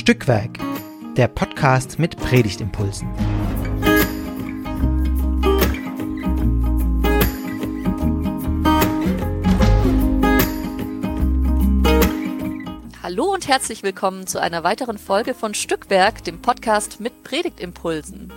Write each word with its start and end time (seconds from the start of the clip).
Stückwerk, 0.00 0.58
der 1.18 1.28
Podcast 1.28 1.98
mit 1.98 2.16
Predigtimpulsen. 2.16 3.06
Hallo 13.02 13.34
und 13.34 13.46
herzlich 13.46 13.82
willkommen 13.82 14.26
zu 14.26 14.40
einer 14.40 14.64
weiteren 14.64 14.96
Folge 14.96 15.34
von 15.34 15.52
Stückwerk, 15.52 16.24
dem 16.24 16.40
Podcast 16.40 17.00
mit 17.00 17.22
Predigtimpulsen. 17.22 18.32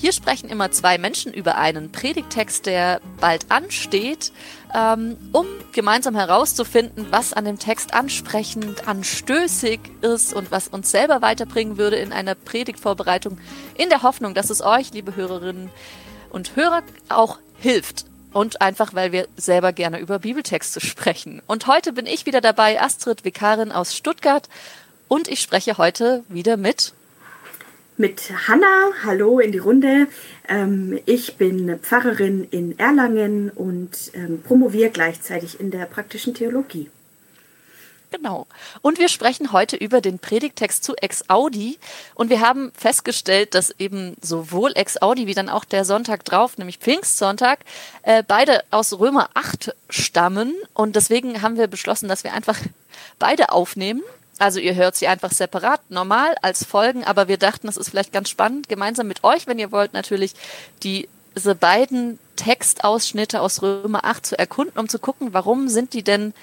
Hier 0.00 0.12
sprechen 0.12 0.48
immer 0.48 0.70
zwei 0.70 0.96
Menschen 0.96 1.34
über 1.34 1.58
einen 1.58 1.90
Predigtext, 1.90 2.66
der 2.66 3.00
bald 3.20 3.50
ansteht, 3.50 4.30
ähm, 4.72 5.16
um 5.32 5.44
gemeinsam 5.72 6.14
herauszufinden, 6.14 7.08
was 7.10 7.32
an 7.32 7.44
dem 7.44 7.58
Text 7.58 7.94
ansprechend, 7.94 8.86
anstößig 8.86 9.80
ist 10.02 10.32
und 10.32 10.52
was 10.52 10.68
uns 10.68 10.92
selber 10.92 11.20
weiterbringen 11.20 11.78
würde 11.78 11.96
in 11.96 12.12
einer 12.12 12.36
Predigtvorbereitung, 12.36 13.38
in 13.74 13.88
der 13.88 14.04
Hoffnung, 14.04 14.34
dass 14.34 14.50
es 14.50 14.62
euch, 14.62 14.92
liebe 14.92 15.16
Hörerinnen 15.16 15.68
und 16.30 16.54
Hörer, 16.54 16.84
auch 17.08 17.40
hilft. 17.58 18.04
Und 18.32 18.60
einfach, 18.60 18.94
weil 18.94 19.10
wir 19.10 19.26
selber 19.36 19.72
gerne 19.72 19.98
über 19.98 20.20
Bibeltexte 20.20 20.80
sprechen. 20.80 21.42
Und 21.48 21.66
heute 21.66 21.92
bin 21.92 22.06
ich 22.06 22.24
wieder 22.24 22.40
dabei, 22.40 22.80
Astrid 22.80 23.24
Vikarin 23.24 23.72
aus 23.72 23.96
Stuttgart. 23.96 24.48
Und 25.08 25.26
ich 25.26 25.40
spreche 25.40 25.76
heute 25.76 26.22
wieder 26.28 26.56
mit 26.56 26.92
mit 27.98 28.30
Hanna. 28.46 28.92
Hallo 29.04 29.40
in 29.40 29.52
die 29.52 29.58
Runde. 29.58 30.06
Ähm, 30.48 31.00
ich 31.04 31.36
bin 31.36 31.78
Pfarrerin 31.80 32.46
in 32.50 32.78
Erlangen 32.78 33.50
und 33.50 34.12
ähm, 34.14 34.40
promoviere 34.42 34.90
gleichzeitig 34.90 35.58
in 35.58 35.70
der 35.70 35.86
praktischen 35.86 36.32
Theologie. 36.32 36.88
Genau. 38.10 38.46
Und 38.80 38.98
wir 38.98 39.08
sprechen 39.08 39.52
heute 39.52 39.76
über 39.76 40.00
den 40.00 40.18
Predigtext 40.18 40.82
zu 40.82 40.96
Ex 40.96 41.28
Audi. 41.28 41.78
Und 42.14 42.30
wir 42.30 42.40
haben 42.40 42.72
festgestellt, 42.74 43.54
dass 43.54 43.74
eben 43.78 44.16
sowohl 44.22 44.72
Ex 44.76 45.02
Audi 45.02 45.26
wie 45.26 45.34
dann 45.34 45.50
auch 45.50 45.64
der 45.64 45.84
Sonntag 45.84 46.24
drauf, 46.24 46.56
nämlich 46.56 46.78
Pfingstsonntag, 46.78 47.58
äh, 48.04 48.22
beide 48.26 48.62
aus 48.70 48.98
Römer 48.98 49.28
8 49.34 49.74
stammen. 49.90 50.54
Und 50.72 50.96
deswegen 50.96 51.42
haben 51.42 51.58
wir 51.58 51.66
beschlossen, 51.66 52.08
dass 52.08 52.24
wir 52.24 52.32
einfach 52.32 52.58
beide 53.18 53.50
aufnehmen 53.50 54.02
also 54.38 54.60
ihr 54.60 54.74
hört 54.74 54.96
sie 54.96 55.08
einfach 55.08 55.32
separat, 55.32 55.80
normal 55.90 56.34
als 56.42 56.64
Folgen, 56.64 57.04
aber 57.04 57.28
wir 57.28 57.38
dachten, 57.38 57.68
es 57.68 57.76
ist 57.76 57.90
vielleicht 57.90 58.12
ganz 58.12 58.28
spannend, 58.28 58.68
gemeinsam 58.68 59.08
mit 59.08 59.24
euch, 59.24 59.46
wenn 59.46 59.58
ihr 59.58 59.72
wollt, 59.72 59.92
natürlich 59.92 60.34
die, 60.82 61.08
diese 61.36 61.54
beiden 61.54 62.18
Textausschnitte 62.36 63.40
aus 63.40 63.62
Römer 63.62 64.04
8 64.04 64.24
zu 64.24 64.38
erkunden, 64.38 64.78
um 64.78 64.88
zu 64.88 64.98
gucken, 64.98 65.32
warum 65.32 65.68
sind 65.68 65.92
die 65.92 66.02
denn 66.02 66.34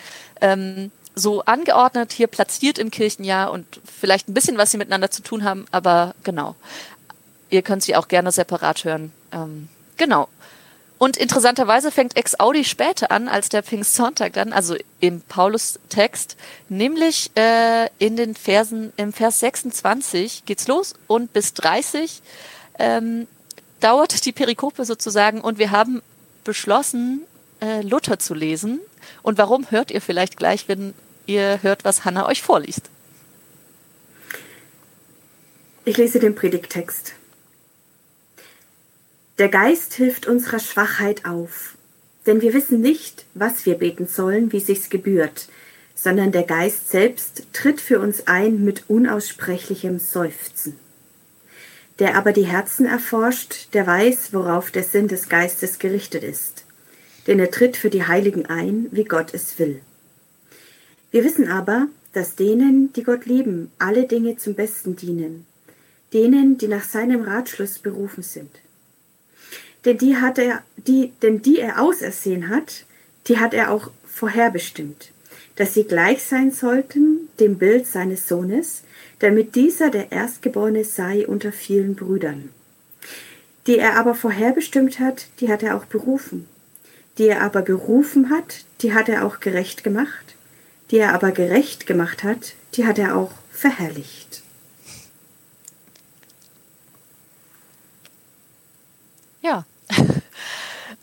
ähm, 0.42 0.92
so 1.16 1.42
angeordnet, 1.44 2.12
hier 2.12 2.28
platziert 2.28 2.78
im 2.78 2.92
Kirchenjahr 2.92 3.52
und 3.52 3.66
vielleicht 3.86 4.28
ein 4.28 4.34
bisschen, 4.34 4.58
was 4.58 4.72
sie 4.72 4.78
miteinander 4.78 5.10
zu 5.10 5.24
tun 5.24 5.44
haben, 5.44 5.66
aber 5.72 6.14
genau. 6.24 6.56
Ihr 7.50 7.62
könnt 7.62 7.84
sie 7.84 7.96
auch 7.96 8.10
gerne 8.10 8.32
separat 8.32 8.84
hören. 8.84 9.14
Ähm, 9.32 9.70
genau. 9.96 10.28
Und 10.98 11.18
interessanterweise 11.18 11.92
fängt 11.92 12.16
Ex 12.16 12.40
Audi 12.40 12.64
später 12.64 13.12
an 13.12 13.28
als 13.28 13.50
der 13.50 13.64
Pfingstsonntag 13.64 14.34
dann, 14.34 14.54
also 14.54 14.76
im 15.02 15.22
Paulus-Text, 15.22 16.38
nämlich 16.70 17.32
äh, 17.36 17.90
in 18.00 18.16
den 18.16 18.34
Versen, 18.34 18.94
im 18.96 19.12
Vers 19.12 19.42
26 19.42 20.46
geht's 20.46 20.68
los 20.68 20.94
und 21.08 21.34
bis 21.34 21.54
30 21.54 22.22
ähm, 22.80 23.28
dauert 23.82 24.26
die 24.26 24.32
Perikope 24.32 24.86
sozusagen 24.86 25.42
und 25.42 25.60
wir 25.60 25.72
haben 25.72 26.02
beschlossen, 26.46 27.24
äh, 27.62 27.82
Luther 27.82 28.18
zu 28.20 28.34
lesen. 28.34 28.80
Und 29.22 29.38
warum 29.38 29.70
hört 29.72 29.92
ihr 29.92 30.02
vielleicht 30.02 30.38
gleich, 30.38 30.68
wenn 30.70 30.94
ihr 31.26 31.60
hört, 31.62 31.84
was 31.84 32.06
Hannah 32.06 32.28
euch 32.28 32.42
vorliest? 32.42 32.90
Ich 35.84 35.98
lese 35.98 36.20
den 36.20 36.36
Predigtext. 36.36 37.14
Der 39.38 39.50
Geist 39.50 39.94
hilft 39.96 40.28
unserer 40.28 40.60
Schwachheit 40.60 41.26
auf, 41.26 41.76
denn 42.26 42.40
wir 42.40 42.54
wissen 42.54 42.80
nicht, 42.80 43.26
was 43.34 43.66
wir 43.66 43.76
beten 43.76 44.08
sollen, 44.08 44.54
wie 44.54 44.62
sich's 44.62 44.90
gebührt, 44.90 45.50
sondern 45.94 46.32
der 46.32 46.44
Geist 46.44 46.90
selbst 46.90 47.44
tritt 47.52 47.82
für 47.82 48.00
uns 48.00 48.28
ein 48.28 48.64
mit 48.64 48.86
unaussprechlichem 48.88 50.00
Seufzen. 50.00 50.80
Der 52.00 52.16
aber 52.16 52.32
die 52.32 52.46
Herzen 52.46 52.86
erforscht, 52.86 53.74
der 53.74 53.86
weiß, 53.86 54.32
worauf 54.32 54.72
der 54.72 54.84
Sinn 54.84 55.10
des 55.10 55.28
Geistes 55.28 55.80
gerichtet 55.80 56.24
ist, 56.24 56.64
denn 57.28 57.38
er 57.38 57.52
tritt 57.52 57.76
für 57.76 57.90
die 57.90 58.08
Heiligen 58.08 58.46
ein, 58.46 58.88
wie 58.92 59.04
Gott 59.04 59.34
es 59.34 59.60
will. 59.60 59.82
Wir 61.12 61.26
wissen 61.26 61.50
aber, 61.50 61.88
dass 62.14 62.38
denen, 62.38 62.94
die 62.94 63.04
Gott 63.04 63.26
lieben, 63.26 63.70
alle 63.80 64.08
Dinge 64.08 64.38
zum 64.38 64.54
Besten 64.54 64.96
dienen, 64.96 65.46
denen, 66.14 66.58
die 66.58 66.70
nach 66.70 66.86
seinem 66.86 67.22
Ratschluss 67.24 67.80
berufen 67.80 68.24
sind 68.24 68.62
denn 69.86 69.98
die 70.00 70.18
hat 70.18 70.38
er, 70.40 70.64
die, 70.78 71.14
denn 71.22 71.42
die 71.42 71.60
er 71.60 71.82
ausersehen 71.82 72.50
hat, 72.50 72.86
die 73.28 73.38
hat 73.38 73.54
er 73.54 73.72
auch 73.72 73.92
vorherbestimmt, 74.08 75.12
dass 75.56 75.74
sie 75.74 75.84
gleich 75.84 76.24
sein 76.24 76.52
sollten 76.52 77.30
dem 77.40 77.58
Bild 77.58 77.88
seines 77.88 78.28
Sohnes, 78.28 78.84
damit 79.20 79.56
dieser 79.56 79.90
der 79.90 80.12
Erstgeborene 80.12 80.84
sei 80.84 81.28
unter 81.28 81.52
vielen 81.52 81.96
Brüdern. 81.96 82.50
Die 83.68 83.78
er 83.78 83.96
aber 83.98 84.16
vorherbestimmt 84.16 85.00
hat, 85.00 85.28
die 85.40 85.50
hat 85.50 85.64
er 85.64 85.76
auch 85.76 85.86
berufen. 85.86 86.48
Die 87.18 87.28
er 87.28 87.42
aber 87.42 87.62
berufen 87.62 88.30
hat, 88.30 88.66
die 88.82 88.94
hat 88.94 89.10
er 89.10 89.26
auch 89.26 89.40
gerecht 89.40 89.84
gemacht. 89.84 90.36
Die 90.92 90.98
er 90.98 91.14
aber 91.14 91.32
gerecht 91.32 91.88
gemacht 91.88 92.24
hat, 92.24 92.54
die 92.74 92.86
hat 92.86 93.00
er 93.00 93.16
auch 93.16 93.32
verherrlicht. 93.52 94.44
Ja, 99.42 99.66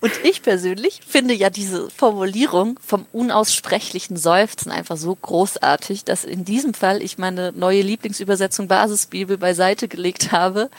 und 0.02 0.12
ich 0.24 0.42
persönlich 0.42 1.00
finde 1.06 1.32
ja 1.32 1.48
diese 1.48 1.88
Formulierung 1.88 2.78
vom 2.84 3.06
unaussprechlichen 3.12 4.16
Seufzen 4.16 4.72
einfach 4.72 4.96
so 4.96 5.14
großartig, 5.14 6.04
dass 6.04 6.24
in 6.24 6.44
diesem 6.44 6.74
Fall 6.74 7.00
ich 7.00 7.18
meine 7.18 7.52
neue 7.52 7.82
Lieblingsübersetzung 7.82 8.66
Basisbibel 8.66 9.38
beiseite 9.38 9.86
gelegt 9.86 10.32
habe, 10.32 10.70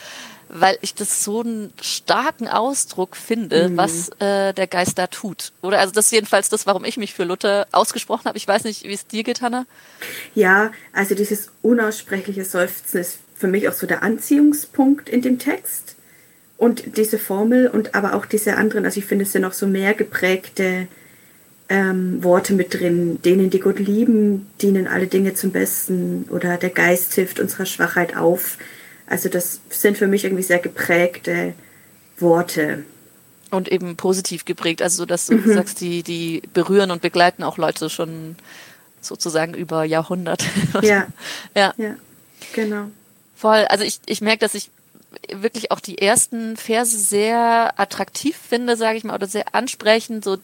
weil 0.50 0.78
ich 0.82 0.94
das 0.94 1.24
so 1.24 1.40
einen 1.40 1.72
starken 1.82 2.50
Ausdruck 2.50 3.16
finde, 3.16 3.70
mhm. 3.70 3.78
was 3.78 4.10
äh, 4.20 4.54
der 4.54 4.68
Geist 4.68 4.98
da 4.98 5.08
tut. 5.08 5.54
Oder 5.62 5.80
also 5.80 5.94
das 5.94 6.08
ist 6.08 6.12
jedenfalls 6.12 6.50
das, 6.50 6.68
warum 6.68 6.84
ich 6.84 6.98
mich 6.98 7.14
für 7.14 7.24
Luther 7.24 7.66
ausgesprochen 7.72 8.26
habe. 8.26 8.38
Ich 8.38 8.48
weiß 8.48 8.66
nicht, 8.66 8.84
wie 8.84 8.94
es 8.94 9.08
dir 9.08 9.24
geht, 9.24 9.42
Hanna. 9.42 9.66
Ja, 10.36 10.74
also 10.92 11.16
dieses 11.16 11.50
unaussprechliche 11.62 12.44
Seufzen 12.44 13.00
ist 13.00 13.20
für 13.36 13.48
mich 13.48 13.70
auch 13.70 13.74
so 13.74 13.88
der 13.88 14.04
Anziehungspunkt 14.04 15.08
in 15.08 15.22
dem 15.22 15.40
Text 15.40 15.93
und 16.64 16.96
diese 16.96 17.20
Formel 17.20 17.68
und 17.68 17.94
aber 17.94 18.14
auch 18.14 18.26
diese 18.26 18.56
anderen, 18.56 18.86
also 18.86 18.98
ich 18.98 19.06
finde, 19.06 19.24
es 19.26 19.34
sind 19.34 19.42
noch 19.42 19.52
so 19.52 19.68
mehr 19.68 19.94
geprägte 19.94 20.88
ähm, 21.68 22.24
Worte 22.24 22.54
mit 22.54 22.74
drin, 22.74 23.22
denen, 23.22 23.50
die 23.50 23.60
Gott 23.60 23.80
lieben, 23.80 24.48
dienen 24.62 24.88
alle 24.88 25.08
Dinge 25.08 25.34
zum 25.34 25.52
Besten 25.52 26.24
oder 26.30 26.56
der 26.56 26.70
Geist 26.70 27.16
hilft 27.16 27.42
unserer 27.42 27.66
Schwachheit 27.66 28.16
auf. 28.16 28.58
Also 29.08 29.28
das 29.28 29.60
sind 29.70 29.98
für 29.98 30.08
mich 30.08 30.24
irgendwie 30.24 30.44
sehr 30.44 30.60
geprägte 30.60 31.54
Worte. 32.18 32.86
Und 33.52 33.70
eben 33.70 33.98
positiv 33.98 34.46
geprägt, 34.46 34.82
also 34.82 35.00
so, 35.00 35.06
dass 35.06 35.26
du 35.26 35.36
mhm. 35.36 35.54
sagst, 35.54 35.82
die, 35.82 36.02
die 36.02 36.44
berühren 36.54 36.92
und 36.92 37.02
begleiten 37.02 37.44
auch 37.44 37.58
Leute 37.58 37.90
schon 37.90 38.38
sozusagen 39.02 39.54
über 39.54 39.84
Jahrhunderte. 39.84 40.46
Ja. 40.82 41.08
ja. 41.56 41.74
Ja, 41.76 41.98
genau. 42.54 42.88
Voll. 43.36 43.66
Also 43.66 43.84
ich, 43.84 44.00
ich 44.06 44.22
merke, 44.22 44.40
dass 44.40 44.56
ich 44.56 44.70
wirklich 45.32 45.72
auch 45.72 45.80
die 45.80 45.98
ersten 45.98 46.58
Verse 46.58 46.98
sehr 46.98 47.80
attraktiv 47.80 48.38
finde, 48.38 48.78
sage 48.78 48.98
ich 48.98 49.04
mal, 49.04 49.16
oder 49.16 49.28
sehr 49.28 49.54
ansprechend, 49.54 50.24
so 50.24 50.38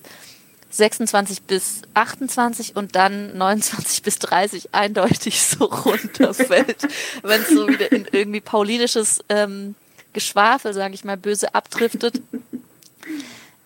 26 0.71 1.43
bis 1.43 1.81
28 1.93 2.75
und 2.75 2.95
dann 2.95 3.37
29 3.37 4.03
bis 4.03 4.19
30 4.19 4.73
eindeutig 4.73 5.41
so 5.41 5.65
runterfällt, 5.65 6.87
wenn 7.23 7.41
es 7.41 7.49
so 7.49 7.67
wieder 7.67 7.91
in 7.91 8.07
irgendwie 8.11 8.41
paulinisches 8.41 9.23
ähm, 9.29 9.75
Geschwafel, 10.13 10.73
sage 10.73 10.93
ich 10.93 11.03
mal, 11.03 11.17
böse 11.17 11.53
abdriftet. 11.53 12.21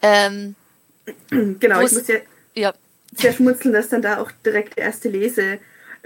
Ähm, 0.01 0.55
genau, 1.29 1.81
ich 1.81 1.91
muss 1.91 2.07
ja, 2.07 2.15
ja 2.55 2.73
sehr 3.15 3.33
schmunzeln, 3.33 3.73
dass 3.73 3.89
dann 3.89 4.01
da 4.01 4.19
auch 4.19 4.31
direkt 4.45 4.77
der 4.77 4.85
erste 4.85 5.09
Lese 5.09 5.59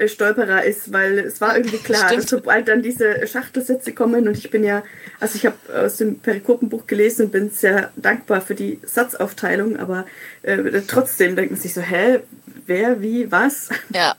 Stolperer 0.05 0.63
ist, 0.63 0.93
weil 0.93 1.17
es 1.19 1.41
war 1.41 1.57
irgendwie 1.57 1.77
klar, 1.77 2.13
dass 2.13 2.29
sobald 2.29 2.67
dann 2.67 2.83
diese 2.83 3.25
Schachtelsätze 3.25 3.93
kommen 3.93 4.27
und 4.27 4.37
ich 4.37 4.51
bin 4.51 4.63
ja, 4.63 4.83
also 5.19 5.35
ich 5.35 5.45
habe 5.45 5.57
aus 5.73 5.97
dem 5.97 6.19
Perikopenbuch 6.19 6.85
gelesen 6.85 7.25
und 7.25 7.31
bin 7.31 7.49
sehr 7.49 7.91
dankbar 7.95 8.41
für 8.41 8.53
die 8.53 8.79
Satzaufteilung, 8.83 9.77
aber 9.77 10.05
äh, 10.43 10.81
trotzdem 10.87 11.35
denkt 11.35 11.51
man 11.51 11.59
sich 11.59 11.73
so, 11.73 11.81
hä, 11.81 12.19
wer, 12.67 13.01
wie, 13.01 13.31
was? 13.31 13.69
Ja, 13.89 14.15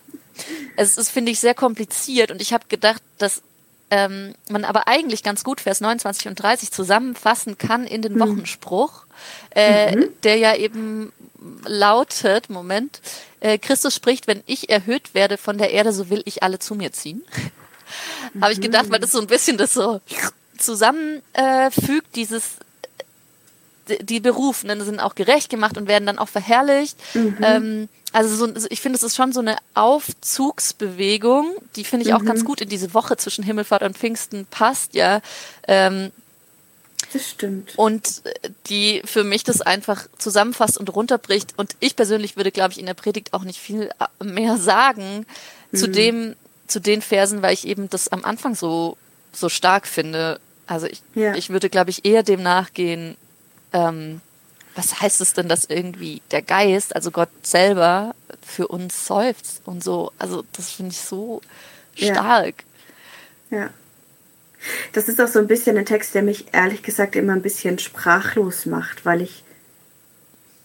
es 0.76 0.98
ist, 0.98 1.10
finde 1.10 1.30
ich, 1.30 1.38
sehr 1.38 1.54
kompliziert 1.54 2.32
und 2.32 2.42
ich 2.42 2.52
habe 2.52 2.64
gedacht, 2.68 3.02
dass 3.18 3.42
ähm, 3.90 4.34
man 4.48 4.64
aber 4.64 4.86
eigentlich 4.86 5.22
ganz 5.22 5.44
gut 5.44 5.60
Vers 5.60 5.80
29 5.80 6.28
und 6.28 6.34
30 6.34 6.70
zusammenfassen 6.70 7.58
kann 7.58 7.86
in 7.86 8.02
den 8.02 8.14
mhm. 8.14 8.20
Wochenspruch, 8.20 9.04
äh, 9.54 9.96
mhm. 9.96 10.08
der 10.22 10.36
ja 10.36 10.54
eben 10.54 11.12
lautet, 11.64 12.50
Moment, 12.50 13.00
äh, 13.40 13.58
Christus 13.58 13.94
spricht, 13.94 14.26
wenn 14.26 14.42
ich 14.46 14.68
erhöht 14.70 15.14
werde 15.14 15.38
von 15.38 15.58
der 15.58 15.70
Erde, 15.70 15.92
so 15.92 16.10
will 16.10 16.22
ich 16.24 16.42
alle 16.42 16.58
zu 16.58 16.74
mir 16.74 16.92
ziehen. 16.92 17.24
mhm. 18.34 18.42
habe 18.42 18.52
ich 18.52 18.60
gedacht, 18.60 18.90
weil 18.90 19.00
das 19.00 19.12
so 19.12 19.20
ein 19.20 19.26
bisschen 19.26 19.56
das 19.56 19.72
so 19.72 20.00
zusammenfügt, 20.58 21.32
äh, 21.34 22.14
dieses 22.14 22.56
die 24.00 24.20
Berufenen 24.20 24.82
sind 24.82 25.00
auch 25.00 25.14
gerecht 25.14 25.50
gemacht 25.50 25.76
und 25.76 25.88
werden 25.88 26.06
dann 26.06 26.18
auch 26.18 26.28
verherrlicht. 26.28 26.96
Mhm. 27.14 27.36
Ähm, 27.42 27.88
also 28.12 28.46
so, 28.46 28.52
ich 28.70 28.80
finde, 28.80 28.96
es 28.96 29.02
ist 29.02 29.16
schon 29.16 29.32
so 29.32 29.40
eine 29.40 29.56
Aufzugsbewegung, 29.74 31.54
die 31.76 31.84
finde 31.84 32.06
ich 32.06 32.14
auch 32.14 32.22
mhm. 32.22 32.26
ganz 32.26 32.44
gut 32.44 32.60
in 32.60 32.68
diese 32.68 32.94
Woche 32.94 33.16
zwischen 33.16 33.44
Himmelfahrt 33.44 33.82
und 33.82 33.96
Pfingsten 33.96 34.46
passt, 34.46 34.94
ja. 34.94 35.20
Ähm, 35.66 36.10
das 37.12 37.30
stimmt. 37.30 37.72
Und 37.76 38.22
äh, 38.24 38.50
die 38.68 39.02
für 39.04 39.24
mich 39.24 39.44
das 39.44 39.60
einfach 39.60 40.06
zusammenfasst 40.18 40.78
und 40.78 40.94
runterbricht. 40.94 41.54
Und 41.56 41.76
ich 41.80 41.96
persönlich 41.96 42.36
würde, 42.36 42.50
glaube 42.50 42.72
ich, 42.72 42.80
in 42.80 42.86
der 42.86 42.94
Predigt 42.94 43.32
auch 43.32 43.44
nicht 43.44 43.58
viel 43.58 43.90
äh, 43.98 44.24
mehr 44.24 44.56
sagen 44.56 45.26
mhm. 45.70 45.76
zu 45.76 45.88
dem, 45.88 46.36
zu 46.66 46.80
den 46.80 47.02
Versen, 47.02 47.42
weil 47.42 47.54
ich 47.54 47.66
eben 47.66 47.88
das 47.88 48.08
am 48.08 48.24
Anfang 48.24 48.54
so, 48.54 48.96
so 49.32 49.48
stark 49.48 49.86
finde. 49.86 50.40
Also 50.66 50.86
ich, 50.86 51.02
ja. 51.14 51.34
ich 51.34 51.50
würde, 51.50 51.70
glaube 51.70 51.90
ich, 51.90 52.04
eher 52.04 52.22
dem 52.22 52.42
nachgehen, 52.42 53.16
ähm, 53.72 54.20
was 54.74 55.00
heißt 55.00 55.20
es 55.20 55.32
denn, 55.32 55.48
dass 55.48 55.64
irgendwie 55.64 56.22
der 56.30 56.42
Geist, 56.42 56.94
also 56.94 57.10
Gott 57.10 57.30
selber, 57.42 58.14
für 58.42 58.68
uns 58.68 59.06
seufzt 59.06 59.62
und 59.64 59.82
so. 59.82 60.12
Also 60.18 60.44
das 60.52 60.70
finde 60.70 60.92
ich 60.92 61.00
so 61.00 61.40
stark. 61.96 62.64
Ja. 63.50 63.58
ja. 63.58 63.70
Das 64.92 65.08
ist 65.08 65.20
auch 65.20 65.28
so 65.28 65.38
ein 65.38 65.46
bisschen 65.46 65.76
ein 65.76 65.86
Text, 65.86 66.14
der 66.14 66.22
mich 66.22 66.46
ehrlich 66.52 66.82
gesagt 66.82 67.16
immer 67.16 67.32
ein 67.32 67.42
bisschen 67.42 67.78
sprachlos 67.78 68.66
macht, 68.66 69.04
weil 69.04 69.22
ich 69.22 69.44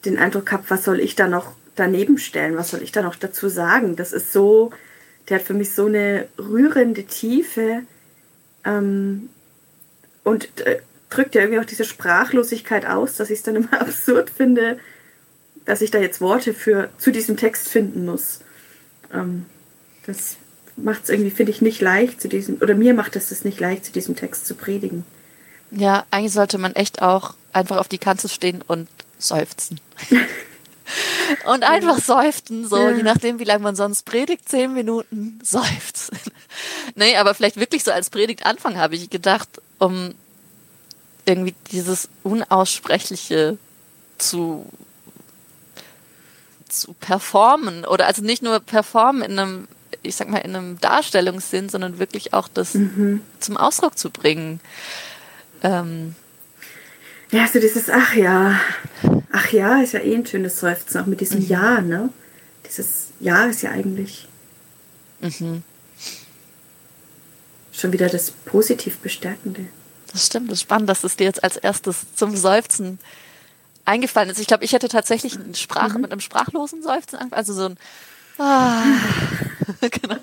den 0.05 0.17
Eindruck 0.17 0.51
habe, 0.51 0.69
was 0.69 0.83
soll 0.83 0.99
ich 0.99 1.15
da 1.15 1.27
noch 1.27 1.53
daneben 1.75 2.17
stellen? 2.17 2.57
Was 2.57 2.71
soll 2.71 2.81
ich 2.81 2.91
da 2.91 3.01
noch 3.01 3.15
dazu 3.15 3.49
sagen? 3.49 3.95
Das 3.95 4.11
ist 4.11 4.33
so, 4.33 4.71
der 5.29 5.39
hat 5.39 5.45
für 5.45 5.53
mich 5.53 5.73
so 5.73 5.85
eine 5.85 6.27
rührende 6.37 7.03
Tiefe 7.05 7.83
ähm, 8.65 9.29
und 10.23 10.61
äh, 10.61 10.81
drückt 11.13 11.35
ja 11.35 11.41
irgendwie 11.41 11.59
auch 11.59 11.65
diese 11.65 11.85
Sprachlosigkeit 11.85 12.85
aus, 12.85 13.15
dass 13.15 13.29
ich 13.29 13.39
es 13.39 13.43
dann 13.43 13.55
immer 13.55 13.73
absurd 13.81 14.29
finde, 14.29 14.79
dass 15.65 15.81
ich 15.81 15.91
da 15.91 15.99
jetzt 15.99 16.21
Worte 16.21 16.53
für 16.53 16.89
zu 16.97 17.11
diesem 17.11 17.37
Text 17.37 17.69
finden 17.69 18.05
muss. 18.05 18.39
Ähm, 19.13 19.45
das 20.05 20.37
macht 20.75 21.03
es 21.03 21.09
irgendwie, 21.09 21.31
finde 21.31 21.51
ich, 21.51 21.61
nicht 21.61 21.81
leicht 21.81 22.21
zu 22.21 22.27
diesem, 22.27 22.57
oder 22.61 22.75
mir 22.75 22.93
macht 22.93 23.15
es 23.15 23.29
das 23.29 23.45
nicht 23.45 23.59
leicht, 23.59 23.85
zu 23.85 23.91
diesem 23.91 24.15
Text 24.15 24.45
zu 24.45 24.55
predigen. 24.55 25.05
Ja, 25.71 26.05
eigentlich 26.11 26.33
sollte 26.33 26.57
man 26.57 26.73
echt 26.73 27.01
auch 27.01 27.35
einfach 27.51 27.77
auf 27.77 27.87
die 27.87 27.97
Kanzel 27.97 28.29
stehen 28.29 28.61
und 28.61 28.89
seufzen. 29.17 29.79
und 31.45 31.63
einfach 31.63 31.99
seufzen, 31.99 32.67
so, 32.67 32.77
ja. 32.77 32.91
je 32.91 33.03
nachdem, 33.03 33.39
wie 33.39 33.43
lange 33.45 33.63
man 33.63 33.75
sonst 33.75 34.03
predigt, 34.03 34.49
zehn 34.49 34.73
Minuten 34.73 35.39
seufzen. 35.43 36.17
nee, 36.95 37.15
aber 37.15 37.33
vielleicht 37.33 37.57
wirklich 37.57 37.83
so 37.83 37.91
als 37.91 38.09
Predigtanfang 38.09 38.77
habe 38.77 38.95
ich 38.95 39.09
gedacht, 39.09 39.49
um 39.79 40.13
irgendwie 41.25 41.55
dieses 41.71 42.09
Unaussprechliche 42.23 43.57
zu 44.17 44.65
zu 46.69 46.93
performen 46.93 47.85
oder 47.85 48.07
also 48.07 48.23
nicht 48.23 48.41
nur 48.41 48.59
performen 48.59 49.21
in 49.21 49.39
einem 49.39 49.67
ich 50.03 50.15
sag 50.15 50.29
mal, 50.29 50.39
in 50.39 50.55
einem 50.55 50.79
Darstellungssinn, 50.79 51.69
sondern 51.69 51.97
wirklich 51.97 52.33
auch 52.33 52.47
das 52.47 52.73
mhm. 52.73 53.21
zum 53.39 53.57
Ausdruck 53.57 53.97
zu 53.97 54.09
bringen. 54.09 54.59
Ähm, 55.61 56.15
ja, 57.31 57.47
so 57.47 57.59
dieses 57.59 57.89
Ach 57.89 58.13
ja. 58.13 58.59
Ach 59.31 59.51
ja 59.51 59.81
ist 59.81 59.93
ja 59.93 60.01
eh 60.01 60.15
ein 60.15 60.25
schönes 60.25 60.59
Seufzen, 60.59 61.01
auch 61.01 61.05
mit 61.05 61.21
diesem 61.21 61.39
mhm. 61.39 61.47
Ja, 61.47 61.81
ne? 61.81 62.09
Dieses 62.67 63.07
Ja 63.19 63.45
ist 63.45 63.63
ja 63.63 63.71
eigentlich 63.71 64.27
mhm. 65.21 65.63
schon 67.71 67.91
wieder 67.91 68.09
das 68.09 68.31
positiv 68.31 68.97
Bestärkende. 68.99 69.65
Das 70.13 70.27
stimmt, 70.27 70.49
das 70.49 70.59
ist 70.59 70.61
spannend, 70.61 70.89
dass 70.89 71.03
es 71.03 71.17
dir 71.17 71.25
jetzt 71.25 71.43
als 71.43 71.57
erstes 71.57 72.05
zum 72.15 72.35
Seufzen 72.37 72.99
eingefallen 73.85 74.29
ist. 74.29 74.39
Ich 74.39 74.47
glaube, 74.47 74.63
ich 74.63 74.73
hätte 74.73 74.87
tatsächlich 74.87 75.35
einen 75.35 75.55
Sprach, 75.55 75.95
mhm. 75.95 76.01
mit 76.01 76.11
einem 76.11 76.21
sprachlosen 76.21 76.81
Seufzen 76.81 77.17
angefangen, 77.17 77.37
also 77.37 77.53
so 77.53 77.65
ein 77.65 77.77
Ah. 78.37 78.83
genau. 79.81 80.15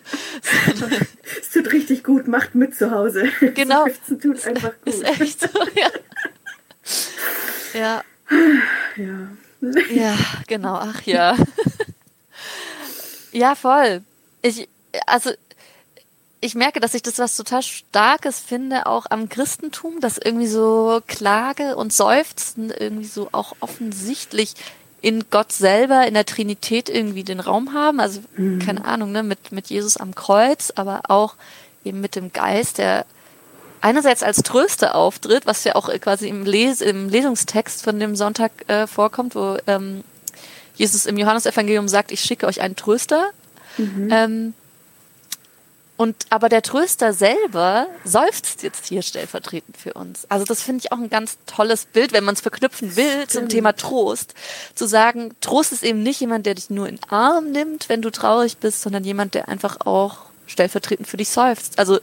Es 1.41 1.51
tut 1.53 1.73
richtig 1.73 2.03
gut, 2.03 2.27
macht 2.27 2.55
mit 2.55 2.75
zu 2.75 2.91
Hause. 2.91 3.31
Genau. 3.55 3.87
Es 3.87 4.21
tut 4.21 4.45
einfach 4.47 4.73
gut. 4.85 4.95
Ist 4.95 5.05
echt 5.05 5.41
so, 5.41 5.49
ja. 5.75 5.91
Ja. 7.73 8.05
Ja. 8.97 9.29
Ja, 9.91 10.19
genau, 10.47 10.75
ach 10.75 11.03
ja. 11.03 11.37
Ja, 13.33 13.55
voll. 13.55 14.03
Ich, 14.43 14.69
also, 15.07 15.31
ich 16.41 16.55
merke, 16.55 16.81
dass 16.81 16.95
ich 16.95 17.03
das 17.03 17.19
was 17.19 17.37
total 17.37 17.63
Starkes 17.63 18.41
finde, 18.41 18.87
auch 18.87 19.07
am 19.11 19.29
Christentum, 19.29 20.01
dass 20.01 20.17
irgendwie 20.17 20.47
so 20.47 21.01
Klage 21.07 21.77
und 21.77 21.93
Seufzen 21.93 22.71
irgendwie 22.71 23.07
so 23.07 23.29
auch 23.33 23.55
offensichtlich 23.61 24.55
in 25.03 25.25
Gott 25.31 25.53
selber, 25.53 26.07
in 26.07 26.15
der 26.15 26.27
Trinität 26.27 26.89
irgendwie 26.89 27.25
den 27.25 27.41
Raum 27.41 27.75
haben. 27.75 28.01
Also, 28.01 28.21
mhm. 28.37 28.59
keine 28.59 28.85
Ahnung, 28.85 29.13
ne, 29.13 29.23
mit, 29.23 29.53
mit 29.53 29.69
Jesus 29.69 29.97
am 29.97 30.15
Kreuz, 30.15 30.73
aber 30.75 31.03
auch 31.09 31.35
eben 31.85 32.01
mit 32.01 32.17
dem 32.17 32.33
Geist, 32.33 32.79
der 32.79 33.05
einerseits 33.83 34.23
als 34.23 34.43
Tröster 34.43 34.95
auftritt, 34.95 35.47
was 35.47 35.65
ja 35.65 35.75
auch 35.75 35.89
quasi 36.01 36.29
im, 36.29 36.45
Les 36.45 36.81
im 36.81 37.09
Lesungstext 37.09 37.83
von 37.83 37.99
dem 37.99 38.15
Sonntag 38.17 38.53
äh, 38.69 38.87
vorkommt, 38.87 39.35
wo 39.35 39.57
ähm, 39.67 40.05
Jesus 40.75 41.07
im 41.07 41.17
Johannesevangelium 41.17 41.89
sagt, 41.89 42.13
ich 42.13 42.21
schicke 42.21 42.47
euch 42.47 42.61
einen 42.61 42.77
Tröster. 42.77 43.31
Mhm. 43.79 44.09
Ähm, 44.11 44.55
und 46.01 46.17
aber 46.31 46.49
der 46.49 46.63
Tröster 46.63 47.13
selber 47.13 47.87
seufzt 48.05 48.63
jetzt 48.63 48.87
hier 48.87 49.03
stellvertretend 49.03 49.77
für 49.77 49.93
uns. 49.93 50.25
Also 50.31 50.47
das 50.47 50.63
finde 50.63 50.81
ich 50.83 50.93
auch 50.93 50.97
ein 50.97 51.11
ganz 51.11 51.37
tolles 51.45 51.85
Bild, 51.85 52.15
wenn 52.15 52.25
man 52.25 52.35
es 52.35 52.41
verknüpfen 52.41 52.97
will 52.97 53.05
Stimmt. 53.05 53.31
zum 53.31 53.49
Thema 53.51 53.75
Trost. 53.75 54.33
Zu 54.75 54.87
sagen, 54.87 55.35
Trost 55.43 55.73
ist 55.73 55.83
eben 55.83 56.03
nicht 56.03 56.19
jemand, 56.19 56.47
der 56.47 56.55
dich 56.55 56.71
nur 56.71 56.89
in 56.89 56.97
den 56.97 57.11
Arm 57.11 57.51
nimmt, 57.53 57.91
wenn 57.91 58.01
du 58.01 58.09
traurig 58.09 58.57
bist, 58.57 58.81
sondern 58.81 59.05
jemand, 59.05 59.35
der 59.35 59.51
einfach 59.51 59.83
auch 59.85 60.21
stellvertretend 60.47 61.07
für 61.07 61.19
dich 61.19 61.29
seufzt. 61.29 61.79
Also 61.79 62.01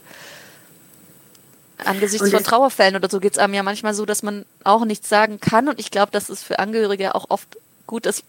angesichts 1.84 2.30
von 2.30 2.44
Trauerfällen 2.44 2.94
oder 2.94 3.10
so 3.10 3.18
geht 3.18 3.32
es 3.32 3.38
einem 3.38 3.54
ja 3.54 3.64
manchmal 3.64 3.94
so, 3.94 4.06
dass 4.06 4.22
man 4.22 4.44
auch 4.62 4.84
nichts 4.84 5.08
sagen 5.08 5.40
kann. 5.40 5.68
Und 5.68 5.80
ich 5.80 5.90
glaube, 5.90 6.12
das 6.12 6.30
ist 6.30 6.44
für 6.44 6.60
Angehörige 6.60 7.16
auch 7.16 7.30
oft 7.30 7.58
gut, 7.88 8.06
dass 8.06 8.22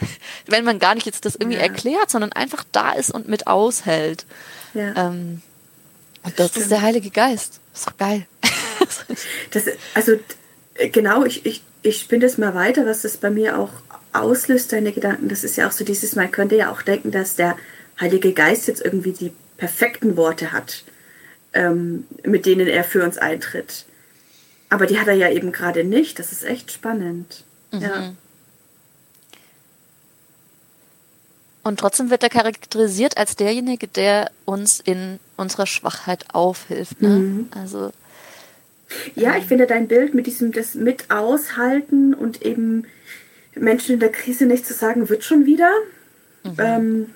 wenn 0.46 0.64
man 0.64 0.78
gar 0.78 0.94
nicht 0.94 1.06
jetzt 1.06 1.24
das 1.24 1.36
irgendwie 1.36 1.58
ja. 1.58 1.64
erklärt, 1.64 2.10
sondern 2.10 2.32
einfach 2.32 2.64
da 2.72 2.92
ist 2.92 3.10
und 3.10 3.28
mit 3.28 3.46
aushält. 3.46 4.26
Ja. 4.74 4.94
Ähm, 4.96 5.42
und 6.22 6.38
das 6.38 6.50
Stimmt. 6.50 6.62
ist 6.64 6.70
der 6.70 6.82
Heilige 6.82 7.10
Geist. 7.10 7.60
Das 7.72 7.80
ist 7.80 7.88
doch 7.88 7.96
geil. 7.96 8.26
das, 9.50 9.64
also 9.94 10.12
genau, 10.92 11.24
ich, 11.24 11.46
ich, 11.46 11.62
ich 11.82 12.00
spinne 12.00 12.24
das 12.24 12.38
mal 12.38 12.54
weiter, 12.54 12.86
was 12.86 13.02
das 13.02 13.16
bei 13.16 13.30
mir 13.30 13.58
auch 13.58 13.70
auslöst, 14.12 14.72
deine 14.72 14.92
Gedanken. 14.92 15.28
Das 15.28 15.44
ist 15.44 15.56
ja 15.56 15.68
auch 15.68 15.72
so 15.72 15.84
dieses, 15.84 16.16
man 16.16 16.30
könnte 16.30 16.56
ja 16.56 16.70
auch 16.72 16.82
denken, 16.82 17.10
dass 17.10 17.36
der 17.36 17.56
Heilige 18.00 18.32
Geist 18.32 18.66
jetzt 18.66 18.84
irgendwie 18.84 19.12
die 19.12 19.32
perfekten 19.56 20.16
Worte 20.16 20.52
hat, 20.52 20.84
ähm, 21.52 22.04
mit 22.24 22.46
denen 22.46 22.66
er 22.66 22.84
für 22.84 23.04
uns 23.04 23.18
eintritt. 23.18 23.86
Aber 24.68 24.86
die 24.86 24.98
hat 24.98 25.06
er 25.06 25.14
ja 25.14 25.30
eben 25.30 25.52
gerade 25.52 25.84
nicht. 25.84 26.18
Das 26.18 26.32
ist 26.32 26.44
echt 26.44 26.72
spannend. 26.72 27.44
Mhm. 27.72 27.80
Ja. 27.80 28.12
Und 31.66 31.80
trotzdem 31.80 32.10
wird 32.10 32.22
er 32.22 32.28
charakterisiert 32.28 33.18
als 33.18 33.34
derjenige, 33.34 33.88
der 33.88 34.30
uns 34.44 34.78
in 34.78 35.18
unserer 35.36 35.66
Schwachheit 35.66 36.24
aufhilft. 36.32 37.02
Ne? 37.02 37.08
Mhm. 37.08 37.48
Also 37.50 37.90
ja, 39.16 39.32
ich 39.32 39.42
ähm, 39.42 39.48
finde 39.48 39.66
dein 39.66 39.88
Bild 39.88 40.14
mit 40.14 40.28
diesem 40.28 40.52
das 40.52 40.76
mit 40.76 41.10
aushalten 41.10 42.14
und 42.14 42.42
eben 42.42 42.84
Menschen 43.56 43.94
in 43.94 43.98
der 43.98 44.12
Krise 44.12 44.46
nicht 44.46 44.64
zu 44.64 44.74
sagen, 44.74 45.08
wird 45.08 45.24
schon 45.24 45.44
wieder, 45.44 45.72
mhm. 46.44 46.54
ähm, 46.58 47.06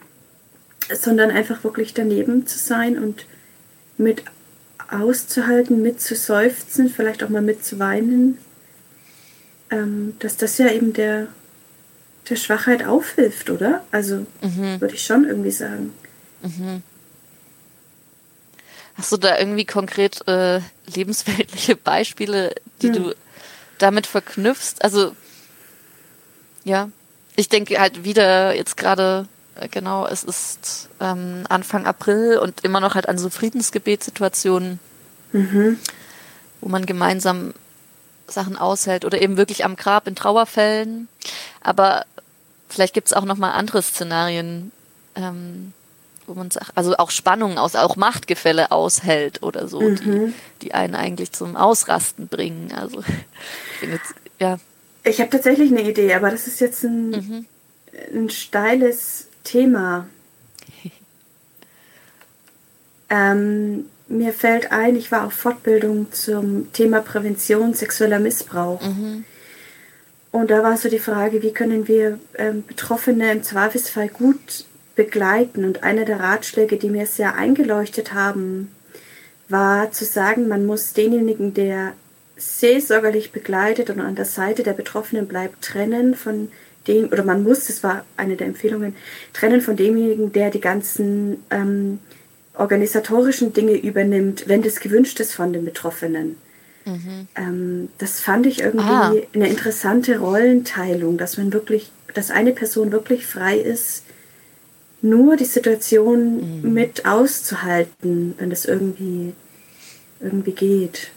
sondern 0.92 1.30
einfach 1.30 1.62
wirklich 1.62 1.95
daneben 1.95 2.45
zu 2.49 2.59
sein 2.59 2.99
und 2.99 3.26
mit 3.99 4.25
auszuhalten, 4.90 5.80
mit 5.80 6.00
zu 6.00 6.16
seufzen, 6.16 6.88
vielleicht 6.88 7.23
auch 7.23 7.28
mal 7.28 7.40
mit 7.40 7.64
zu 7.64 7.78
weinen, 7.78 8.37
ähm, 9.71 10.16
dass 10.19 10.37
das 10.37 10.59
ja 10.59 10.73
eben 10.73 10.92
der 10.92 11.28
der 12.29 12.37
Schwachheit 12.37 12.85
aufhilft, 12.85 13.50
oder? 13.50 13.85
Also 13.91 14.27
mhm. 14.43 14.81
würde 14.81 14.95
ich 14.95 15.05
schon 15.05 15.25
irgendwie 15.25 15.50
sagen. 15.50 15.93
Mhm. 16.43 16.83
Hast 18.95 19.12
du 19.12 19.17
da 19.17 19.39
irgendwie 19.39 19.65
konkret 19.65 20.27
äh, 20.29 20.61
lebensweltliche 20.95 21.75
Beispiele, 21.77 22.55
die 22.83 22.89
hm. 22.89 22.95
du 22.95 23.15
damit 23.79 24.07
verknüpfst? 24.07 24.83
Also 24.83 25.17
ja, 26.65 26.91
ich 27.37 27.49
denke 27.49 27.81
halt 27.81 28.05
wieder 28.05 28.55
jetzt 28.55 28.77
gerade 28.77 29.27
äh, 29.55 29.69
genau, 29.69 30.07
es 30.07 30.25
ist 30.25 30.89
ähm, 31.00 31.45
Anfang 31.49 31.87
April 31.87 32.39
und 32.39 32.65
immer 32.65 32.81
noch 32.81 32.95
halt 32.95 33.09
an 33.09 33.19
so 33.19 33.31
Friedensgebetssituationen, 33.31 34.79
mhm. 35.33 35.79
wo 36.61 36.69
man 36.69 36.87
gemeinsam 36.87 37.55
Sachen 38.30 38.56
aushält 38.56 39.04
oder 39.04 39.20
eben 39.20 39.37
wirklich 39.37 39.64
am 39.64 39.76
Grab 39.76 40.06
in 40.06 40.14
Trauerfällen. 40.14 41.08
Aber 41.60 42.04
vielleicht 42.68 42.94
gibt 42.94 43.08
es 43.08 43.12
auch 43.12 43.25
noch 43.25 43.37
mal 43.37 43.52
andere 43.52 43.82
Szenarien, 43.82 44.72
ähm, 45.16 45.72
wo 46.26 46.34
man 46.34 46.50
sagt, 46.50 46.72
also 46.76 46.96
auch 46.96 47.10
Spannungen 47.10 47.58
aus, 47.58 47.75
auch 47.75 47.96
Machtgefälle 47.96 48.70
aushält 48.70 49.42
oder 49.42 49.66
so, 49.68 49.80
Mhm. 49.80 49.96
die, 49.96 50.34
die 50.62 50.75
einen 50.75 50.94
eigentlich 50.94 51.32
zum 51.32 51.56
Ausrasten 51.56 52.28
bringen. 52.28 52.72
Also, 52.72 53.00
ich 53.00 53.80
bin 53.80 53.90
jetzt, 53.90 54.14
ja. 54.38 54.58
Ich 55.02 55.20
habe 55.20 55.30
tatsächlich 55.30 55.70
eine 55.72 55.82
Idee, 55.88 56.14
aber 56.14 56.30
das 56.30 56.46
ist 56.46 56.60
jetzt 56.60 56.84
ein, 56.84 57.10
Mhm. 57.10 57.46
ein 58.14 58.30
steiles 58.30 59.26
Thema. 59.44 60.06
Ähm, 63.12 63.87
mir 64.11 64.33
fällt 64.33 64.73
ein, 64.73 64.97
ich 64.97 65.11
war 65.12 65.26
auf 65.26 65.33
Fortbildung 65.33 66.12
zum 66.12 66.73
Thema 66.73 67.00
Prävention 67.00 67.75
sexueller 67.75 68.19
Missbrauch. 68.19 68.83
Mhm. 68.83 69.25
Und 70.33 70.50
da 70.50 70.62
war 70.62 70.76
so 70.76 70.88
die 70.88 70.99
Frage, 70.99 71.43
wie 71.43 71.52
können 71.52 71.88
wir 71.88 72.19
ähm, 72.37 72.64
Betroffene 72.67 73.33
im 73.33 73.43
Zweifelsfall 73.43 74.09
gut 74.09 74.64
begleiten? 74.95 75.64
Und 75.64 75.83
einer 75.83 76.05
der 76.05 76.21
Ratschläge, 76.21 76.76
die 76.76 76.90
mir 76.90 77.07
sehr 77.07 77.35
eingeleuchtet 77.37 78.12
haben, 78.12 78.71
war 79.49 79.90
zu 79.93 80.05
sagen, 80.05 80.49
man 80.49 80.67
muss 80.67 80.93
denjenigen, 80.93 81.55
der 81.55 81.93
seelsorgerlich 82.37 83.33
begleitet 83.33 83.90
und 83.90 84.00
an 84.00 84.14
der 84.14 84.25
Seite 84.25 84.62
der 84.62 84.73
Betroffenen 84.73 85.26
bleibt, 85.26 85.62
trennen 85.62 86.14
von 86.14 86.50
dem, 86.87 87.07
oder 87.07 87.25
man 87.25 87.43
muss, 87.43 87.67
das 87.67 87.83
war 87.83 88.05
eine 88.17 88.37
der 88.37 88.47
Empfehlungen, 88.47 88.97
trennen 89.33 89.61
von 89.61 89.76
demjenigen, 89.76 90.33
der 90.33 90.50
die 90.50 90.61
ganzen 90.61 91.45
ähm, 91.50 91.99
organisatorischen 92.61 93.52
Dinge 93.52 93.73
übernimmt, 93.76 94.45
wenn 94.47 94.62
das 94.62 94.81
gewünscht 94.81 95.19
ist 95.21 95.33
von 95.35 95.52
den 95.52 95.64
Betroffenen. 95.64 96.37
Ähm, 97.37 97.88
das 97.99 98.21
fand 98.21 98.47
ich 98.47 98.61
irgendwie 98.61 98.85
Ah. 98.88 99.14
eine 99.35 99.49
interessante 99.49 100.19
Rollenteilung, 100.19 101.19
dass 101.19 101.37
man 101.38 101.52
wirklich, 101.52 101.90
dass 102.14 102.31
eine 102.31 102.52
Person 102.52 102.90
wirklich 102.90 103.26
frei 103.26 103.59
ist, 103.59 104.05
nur 105.02 105.37
die 105.37 105.45
Situation 105.45 106.61
mit 106.62 107.07
auszuhalten, 107.07 108.35
wenn 108.38 108.50
es 108.50 108.64
irgendwie, 108.64 109.35
irgendwie 110.21 110.52
geht. 110.52 111.11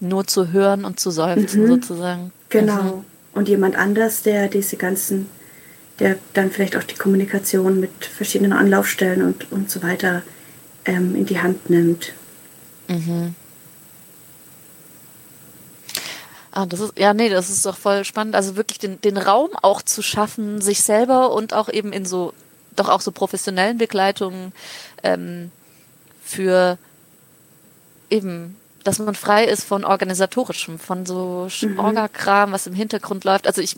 Nur 0.00 0.26
zu 0.26 0.52
hören 0.52 0.84
und 0.84 1.00
zu 1.00 1.10
seufzen 1.10 1.64
Mhm. 1.64 1.68
sozusagen. 1.68 2.32
Genau. 2.50 3.02
Und 3.34 3.48
jemand 3.48 3.76
anders, 3.76 4.22
der 4.22 4.48
diese 4.48 4.76
ganzen, 4.76 5.26
der 5.98 6.16
dann 6.34 6.50
vielleicht 6.50 6.76
auch 6.76 6.84
die 6.84 6.94
Kommunikation 6.94 7.80
mit 7.80 7.90
verschiedenen 8.04 8.52
Anlaufstellen 8.52 9.22
und, 9.22 9.50
und 9.50 9.68
so 9.70 9.82
weiter 9.82 10.22
ähm, 10.88 11.14
in 11.14 11.26
die 11.26 11.38
Hand 11.40 11.70
nimmt. 11.70 12.12
Ah, 16.50 16.66
das 16.66 16.80
ist, 16.80 16.98
ja, 16.98 17.12
nee, 17.14 17.28
das 17.28 17.50
ist 17.50 17.64
doch 17.66 17.76
voll 17.76 18.04
spannend. 18.04 18.34
Also 18.34 18.56
wirklich 18.56 18.78
den, 18.78 19.00
den 19.02 19.16
Raum 19.18 19.50
auch 19.62 19.82
zu 19.82 20.02
schaffen, 20.02 20.60
sich 20.60 20.82
selber 20.82 21.32
und 21.32 21.52
auch 21.52 21.68
eben 21.68 21.92
in 21.92 22.04
so, 22.06 22.32
doch 22.74 22.88
auch 22.88 23.00
so 23.02 23.12
professionellen 23.12 23.78
Begleitungen 23.78 24.52
ähm, 25.02 25.52
für 26.24 26.78
eben, 28.10 28.56
dass 28.82 28.98
man 28.98 29.14
frei 29.14 29.44
ist 29.44 29.64
von 29.64 29.84
organisatorischem, 29.84 30.78
von 30.78 31.04
so 31.04 31.46
Sch- 31.50 31.78
Orgakram, 31.78 32.52
was 32.52 32.66
im 32.66 32.74
Hintergrund 32.74 33.24
läuft. 33.24 33.46
Also 33.46 33.60
ich, 33.60 33.76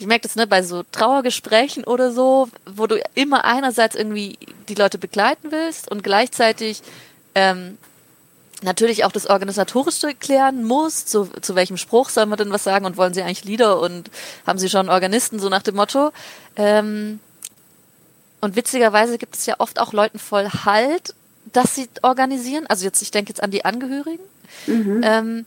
ich 0.00 0.06
merke 0.06 0.22
das 0.22 0.34
ne, 0.34 0.46
bei 0.46 0.62
so 0.62 0.82
Trauergesprächen 0.90 1.84
oder 1.84 2.10
so, 2.10 2.48
wo 2.64 2.86
du 2.86 3.00
immer 3.14 3.44
einerseits 3.44 3.94
irgendwie 3.94 4.38
die 4.68 4.74
Leute 4.74 4.96
begleiten 4.96 5.52
willst 5.52 5.90
und 5.90 6.02
gleichzeitig 6.02 6.82
ähm, 7.34 7.76
natürlich 8.62 9.04
auch 9.04 9.12
das 9.12 9.26
Organisatorische 9.26 10.14
klären 10.14 10.64
muss, 10.64 11.04
zu, 11.04 11.28
zu 11.42 11.54
welchem 11.54 11.76
Spruch 11.76 12.08
soll 12.08 12.24
man 12.24 12.38
denn 12.38 12.50
was 12.50 12.64
sagen 12.64 12.86
und 12.86 12.96
wollen 12.96 13.12
sie 13.12 13.20
eigentlich 13.20 13.44
Lieder 13.44 13.78
und 13.78 14.10
haben 14.46 14.58
sie 14.58 14.70
schon 14.70 14.88
Organisten, 14.88 15.38
so 15.38 15.50
nach 15.50 15.62
dem 15.62 15.76
Motto. 15.76 16.12
Ähm, 16.56 17.20
und 18.40 18.56
witzigerweise 18.56 19.18
gibt 19.18 19.36
es 19.36 19.44
ja 19.44 19.56
oft 19.58 19.78
auch 19.78 19.92
Leuten 19.92 20.18
voll 20.18 20.48
Halt, 20.64 21.14
dass 21.52 21.74
sie 21.74 21.90
organisieren. 22.00 22.66
Also 22.68 22.86
jetzt, 22.86 23.02
ich 23.02 23.10
denke 23.10 23.28
jetzt 23.28 23.42
an 23.42 23.50
die 23.50 23.66
Angehörigen. 23.66 24.24
Ähm, 25.04 25.46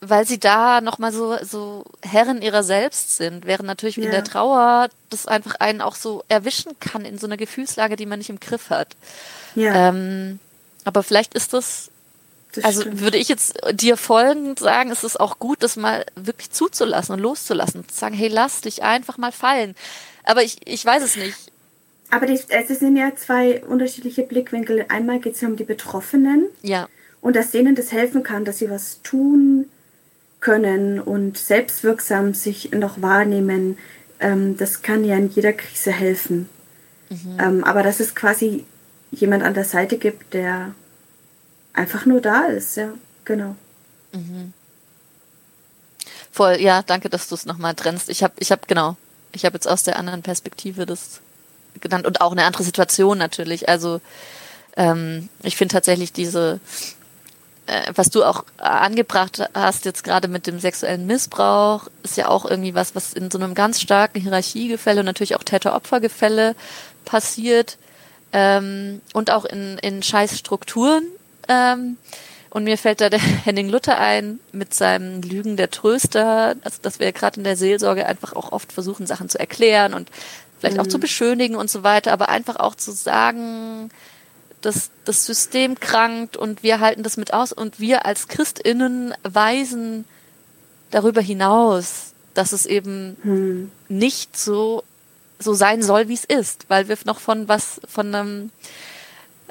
weil 0.00 0.26
sie 0.26 0.38
da 0.38 0.80
nochmal 0.80 1.12
so, 1.12 1.36
so 1.42 1.84
Herren 2.02 2.40
ihrer 2.42 2.62
selbst 2.62 3.16
sind, 3.16 3.46
während 3.46 3.66
natürlich 3.66 3.98
in 3.98 4.04
Ja. 4.04 4.10
der 4.10 4.24
Trauer 4.24 4.88
das 5.10 5.26
einfach 5.26 5.56
einen 5.56 5.80
auch 5.80 5.96
so 5.96 6.22
erwischen 6.28 6.78
kann 6.78 7.04
in 7.04 7.18
so 7.18 7.26
einer 7.26 7.36
Gefühlslage, 7.36 7.96
die 7.96 8.06
man 8.06 8.18
nicht 8.18 8.30
im 8.30 8.40
Griff 8.40 8.70
hat. 8.70 8.96
Ja, 9.54 9.88
Ähm, 9.88 10.38
aber 10.84 11.02
vielleicht 11.02 11.34
ist 11.34 11.52
das, 11.52 11.90
das 12.52 12.64
also 12.64 12.82
stimmt. 12.82 13.00
würde 13.00 13.18
ich 13.18 13.28
jetzt 13.28 13.58
dir 13.72 13.96
folgend 13.96 14.58
sagen, 14.60 14.90
ist 14.90 15.02
es 15.04 15.16
auch 15.16 15.38
gut, 15.38 15.62
das 15.62 15.76
mal 15.76 16.04
wirklich 16.14 16.50
zuzulassen 16.50 17.14
und 17.14 17.20
loszulassen. 17.20 17.86
Zu 17.88 17.94
sagen, 17.96 18.14
hey, 18.14 18.28
lass 18.28 18.60
dich 18.60 18.82
einfach 18.84 19.18
mal 19.18 19.32
fallen. 19.32 19.74
Aber 20.24 20.42
ich, 20.44 20.58
ich 20.66 20.84
weiß 20.84 21.02
es 21.02 21.16
nicht. 21.16 21.36
Aber 22.10 22.26
es 22.28 22.46
sind 22.78 22.96
ja 22.96 23.14
zwei 23.16 23.62
unterschiedliche 23.64 24.22
Blickwinkel. 24.22 24.86
Einmal 24.88 25.18
geht 25.18 25.34
es 25.34 25.40
ja 25.40 25.48
um 25.48 25.56
die 25.56 25.64
Betroffenen 25.64 26.46
Ja. 26.62 26.88
und 27.20 27.34
dass 27.36 27.50
denen 27.50 27.74
das 27.74 27.92
helfen 27.92 28.22
kann, 28.22 28.44
dass 28.44 28.58
sie 28.58 28.70
was 28.70 29.02
tun 29.02 29.68
können 30.40 31.00
und 31.00 31.36
selbstwirksam 31.36 32.34
sich 32.34 32.70
noch 32.72 33.02
wahrnehmen. 33.02 33.78
Ähm, 34.20 34.56
das 34.56 34.82
kann 34.82 35.04
ja 35.04 35.16
in 35.16 35.30
jeder 35.30 35.52
Krise 35.52 35.92
helfen. 35.92 36.48
Ähm, 37.38 37.64
aber 37.64 37.82
dass 37.82 38.00
es 38.00 38.14
quasi 38.14 38.64
jemand 39.10 39.42
an 39.42 39.54
der 39.54 39.64
Seite 39.64 39.98
gibt, 39.98 40.34
der 40.34 40.74
einfach 41.72 42.04
nur 42.04 42.20
da 42.20 42.46
ist, 42.46 42.76
ja, 42.76 42.92
genau. 43.24 43.56
Voll, 46.30 46.60
ja, 46.60 46.82
danke, 46.82 47.08
dass 47.08 47.28
du 47.28 47.34
es 47.34 47.46
nochmal 47.46 47.74
trennst. 47.74 48.10
Ich 48.10 48.22
habe, 48.22 48.34
ich 48.38 48.52
habe, 48.52 48.62
genau, 48.66 48.96
ich 49.32 49.44
habe 49.44 49.54
jetzt 49.54 49.66
aus 49.66 49.82
der 49.82 49.98
anderen 49.98 50.22
Perspektive 50.22 50.86
das 50.86 51.20
genannt 51.80 52.06
und 52.06 52.20
auch 52.20 52.32
eine 52.32 52.44
andere 52.44 52.62
Situation 52.62 53.18
natürlich. 53.18 53.68
Also 53.68 54.00
ähm, 54.76 55.28
ich 55.42 55.56
finde 55.56 55.72
tatsächlich 55.72 56.12
diese, 56.12 56.60
was 57.94 58.10
du 58.10 58.24
auch 58.24 58.44
angebracht 58.56 59.42
hast 59.54 59.84
jetzt 59.84 60.04
gerade 60.04 60.28
mit 60.28 60.46
dem 60.46 60.58
sexuellen 60.58 61.06
Missbrauch, 61.06 61.88
ist 62.02 62.16
ja 62.16 62.28
auch 62.28 62.44
irgendwie 62.44 62.74
was, 62.74 62.94
was 62.94 63.12
in 63.12 63.30
so 63.30 63.38
einem 63.38 63.54
ganz 63.54 63.80
starken 63.80 64.20
Hierarchiegefälle 64.20 65.00
und 65.00 65.06
natürlich 65.06 65.36
auch 65.36 65.42
Täter-Opfer-Gefälle 65.42 66.54
passiert 67.04 67.78
ähm, 68.32 69.00
und 69.12 69.30
auch 69.30 69.44
in, 69.44 69.78
in 69.78 70.02
scheiß 70.02 70.38
Strukturen. 70.38 71.04
Ähm, 71.48 71.98
und 72.50 72.64
mir 72.64 72.78
fällt 72.78 73.00
da 73.00 73.10
der 73.10 73.20
Henning 73.44 73.68
Luther 73.68 73.98
ein 73.98 74.40
mit 74.52 74.72
seinem 74.72 75.20
Lügen 75.20 75.56
der 75.56 75.70
Tröster, 75.70 76.56
also 76.62 76.78
dass 76.80 76.98
wir 76.98 77.12
gerade 77.12 77.38
in 77.38 77.44
der 77.44 77.56
Seelsorge 77.56 78.06
einfach 78.06 78.34
auch 78.34 78.52
oft 78.52 78.72
versuchen, 78.72 79.06
Sachen 79.06 79.28
zu 79.28 79.38
erklären 79.38 79.94
und 79.94 80.10
vielleicht 80.58 80.78
auch 80.78 80.86
zu 80.86 80.98
beschönigen 80.98 81.54
und 81.54 81.70
so 81.70 81.82
weiter, 81.82 82.12
aber 82.12 82.30
einfach 82.30 82.56
auch 82.56 82.74
zu 82.74 82.92
sagen, 82.92 83.90
dass 84.60 84.90
das 85.04 85.24
System 85.24 85.78
krankt 85.78 86.36
und 86.36 86.62
wir 86.62 86.80
halten 86.80 87.02
das 87.02 87.16
mit 87.16 87.32
aus 87.32 87.52
und 87.52 87.80
wir 87.80 88.06
als 88.06 88.28
ChristInnen 88.28 89.14
weisen 89.22 90.04
darüber 90.90 91.20
hinaus, 91.20 92.12
dass 92.34 92.52
es 92.52 92.66
eben 92.66 93.70
nicht 93.88 94.36
so, 94.36 94.82
so 95.38 95.54
sein 95.54 95.82
soll, 95.82 96.08
wie 96.08 96.14
es 96.14 96.24
ist, 96.24 96.66
weil 96.68 96.88
wir 96.88 96.96
noch 97.04 97.20
von 97.20 97.48
was, 97.48 97.80
von 97.86 98.14
einem, 98.14 98.50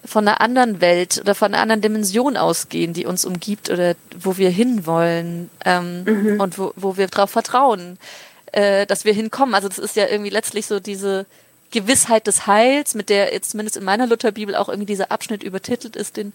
von 0.04 0.28
einer 0.28 0.42
anderen 0.42 0.82
Welt 0.82 1.20
oder 1.20 1.36
von 1.36 1.54
einer 1.54 1.62
anderen 1.62 1.82
Dimension 1.82 2.38
ausgehen, 2.38 2.94
die 2.94 3.06
uns 3.06 3.26
umgibt 3.26 3.70
oder 3.70 3.96
wo 4.20 4.38
wir 4.38 4.50
hinwollen 4.50 5.50
ähm, 5.66 6.38
und 6.40 6.58
wo, 6.58 6.74
wo 6.76 6.98
wir 6.98 7.08
darauf 7.08 7.32
vertrauen, 7.32 7.98
äh, 8.52 8.86
dass 8.86 9.06
wir 9.06 9.14
hinkommen. 9.14 9.56
Also 9.56 9.68
das 9.68 9.80
ist 9.80 9.96
ja 9.96 10.08
irgendwie 10.08 10.32
letztlich 10.32 10.66
so 10.66 10.80
diese 10.80 11.26
Gewissheit 11.72 12.28
des 12.28 12.48
Heils, 12.48 12.96
mit 12.96 13.10
der 13.10 13.34
jetzt 13.34 13.52
zumindest 13.52 13.78
in 13.78 13.84
meiner 13.84 14.08
Lutherbibel 14.08 14.56
auch 14.56 14.70
irgendwie 14.70 14.86
dieser 14.86 15.12
Abschnitt 15.12 15.44
übertitelt 15.44 15.96
ist, 15.96 16.18
den 16.18 16.34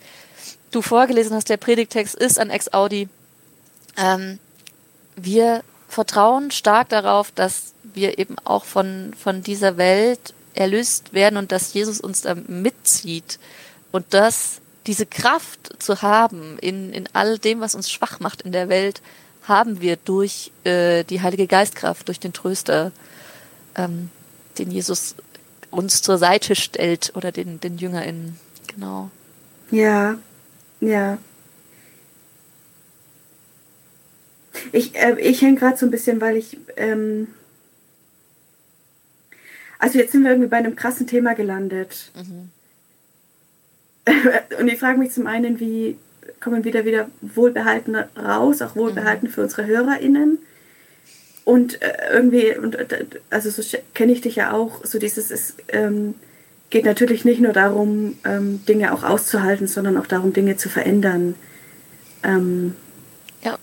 du 0.71 0.83
vorgelesen 0.83 1.35
hast. 1.35 1.49
Der 1.49 1.57
Predigtext 1.57 2.15
ist 2.15 2.39
an 2.39 2.51
Ex-Audi. 2.51 3.09
Ähm, 3.97 4.39
wir 5.17 5.62
vertrauen 5.89 6.51
stark 6.51 6.89
darauf, 6.89 7.31
dass 7.31 7.73
wir 7.83 8.19
eben 8.19 8.37
auch 8.45 8.65
von, 8.65 9.12
von 9.19 9.43
dieser 9.43 9.77
Welt 9.77 10.35
erlöst 10.55 11.12
werden 11.12 11.37
und 11.37 11.53
dass 11.53 11.73
Jesus 11.73 12.01
uns 12.01 12.23
da 12.23 12.35
mitzieht 12.35 13.39
und 13.91 14.12
dass 14.15 14.61
diese 14.87 15.07
Kraft 15.07 15.83
zu 15.83 16.03
haben 16.03 16.59
in, 16.59 16.93
in 16.93 17.09
all 17.12 17.39
dem, 17.39 17.61
was 17.61 17.75
uns 17.75 17.91
schwach 17.91 18.21
macht 18.21 18.43
in 18.43 18.53
der 18.53 18.69
Welt, 18.69 19.01
haben 19.45 19.81
wir 19.81 19.97
durch 19.97 20.51
äh, 20.65 21.05
die 21.05 21.21
Heilige 21.21 21.47
Geistkraft, 21.47 22.09
durch 22.09 22.21
den 22.21 22.33
Tröster, 22.33 22.93
ähm, 23.77 24.11
den 24.59 24.71
Jesus 24.71 25.14
uns 25.71 26.02
zur 26.02 26.18
Seite 26.18 26.54
stellt 26.54 27.12
oder 27.14 27.32
den, 27.32 27.61
den 27.61 27.78
JüngerInnen. 27.78 28.38
Genau. 28.68 29.11
Ja, 29.71 30.18
ja. 30.80 31.18
Ich, 34.71 34.94
äh, 34.94 35.16
ich 35.18 35.42
hänge 35.42 35.59
gerade 35.59 35.76
so 35.76 35.87
ein 35.87 35.90
bisschen, 35.90 36.21
weil 36.21 36.37
ich. 36.37 36.59
Ähm 36.76 37.28
also, 39.78 39.99
jetzt 39.99 40.12
sind 40.12 40.23
wir 40.23 40.30
irgendwie 40.30 40.49
bei 40.49 40.59
einem 40.59 40.76
krassen 40.76 41.06
Thema 41.06 41.35
gelandet. 41.35 42.12
Und 44.59 44.68
ich 44.68 44.78
frage 44.78 44.99
mich 44.99 45.12
zum 45.12 45.26
einen, 45.26 45.59
wie 45.59 45.97
kommen 46.40 46.64
wir 46.64 46.73
da 46.73 46.85
wieder 46.85 47.09
wohlbehalten 47.21 47.97
raus, 47.97 48.62
auch 48.62 48.76
wohlbehalten 48.76 49.28
für 49.28 49.42
unsere 49.42 49.66
HörerInnen. 49.66 50.38
Und 51.44 51.82
äh, 51.82 52.12
irgendwie, 52.12 52.56
und 52.56 52.76
äh, 52.76 53.04
also 53.30 53.50
so 53.50 53.62
kenne 53.94 54.12
ich 54.12 54.20
dich 54.20 54.37
ja 54.37 54.52
auch, 54.52 54.84
so 54.84 54.99
dieses 54.99 55.30
ist, 55.30 55.56
ähm, 55.68 56.14
geht 56.70 56.84
natürlich 56.84 57.25
nicht 57.25 57.40
nur 57.40 57.52
darum, 57.52 58.18
ähm, 58.25 58.64
Dinge 58.66 58.94
auch 58.94 59.02
auszuhalten, 59.02 59.66
sondern 59.66 59.96
auch 59.96 60.06
darum, 60.06 60.32
Dinge 60.32 60.56
zu 60.56 60.68
verändern. 60.68 61.34
Ähm, 62.22 62.76
ja. 63.42 63.58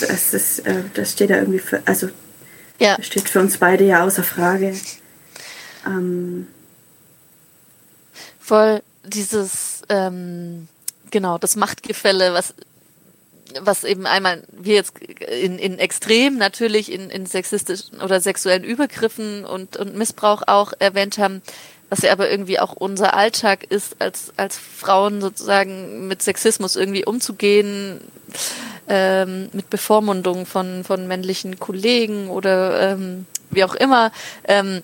Das, 0.00 0.34
ist, 0.34 0.60
äh, 0.66 0.82
das 0.94 1.12
steht 1.12 1.30
da 1.30 1.36
irgendwie 1.36 1.60
für, 1.60 1.82
also 1.86 2.08
ja. 2.80 3.00
steht 3.00 3.28
für 3.28 3.40
uns 3.40 3.58
beide 3.58 3.84
ja 3.84 4.04
außer 4.04 4.24
Frage. 4.24 4.74
Ähm, 5.86 6.48
Voll 8.40 8.82
dieses, 9.04 9.82
ähm, 9.88 10.68
genau, 11.10 11.38
das 11.38 11.56
Machtgefälle, 11.56 12.34
was 12.34 12.54
was 13.60 13.84
eben 13.84 14.06
einmal 14.06 14.42
wir 14.50 14.74
jetzt 14.74 14.98
in, 14.98 15.58
in 15.58 15.78
Extrem 15.78 16.36
natürlich 16.36 16.90
in, 16.92 17.10
in 17.10 17.26
sexistischen 17.26 18.00
oder 18.00 18.20
sexuellen 18.20 18.64
Übergriffen 18.64 19.44
und, 19.44 19.76
und 19.76 19.96
Missbrauch 19.96 20.42
auch 20.46 20.72
erwähnt 20.78 21.18
haben, 21.18 21.42
was 21.90 22.02
ja 22.02 22.12
aber 22.12 22.30
irgendwie 22.30 22.58
auch 22.58 22.72
unser 22.72 23.14
Alltag 23.14 23.64
ist, 23.64 24.00
als, 24.00 24.32
als 24.36 24.58
Frauen 24.58 25.20
sozusagen 25.20 26.08
mit 26.08 26.22
Sexismus 26.22 26.76
irgendwie 26.76 27.04
umzugehen, 27.04 28.00
ähm, 28.88 29.48
mit 29.52 29.70
Bevormundung 29.70 30.46
von, 30.46 30.84
von 30.84 31.06
männlichen 31.06 31.58
Kollegen 31.58 32.28
oder 32.28 32.92
ähm, 32.92 33.26
wie 33.50 33.64
auch 33.64 33.74
immer. 33.74 34.12
Ähm, 34.44 34.82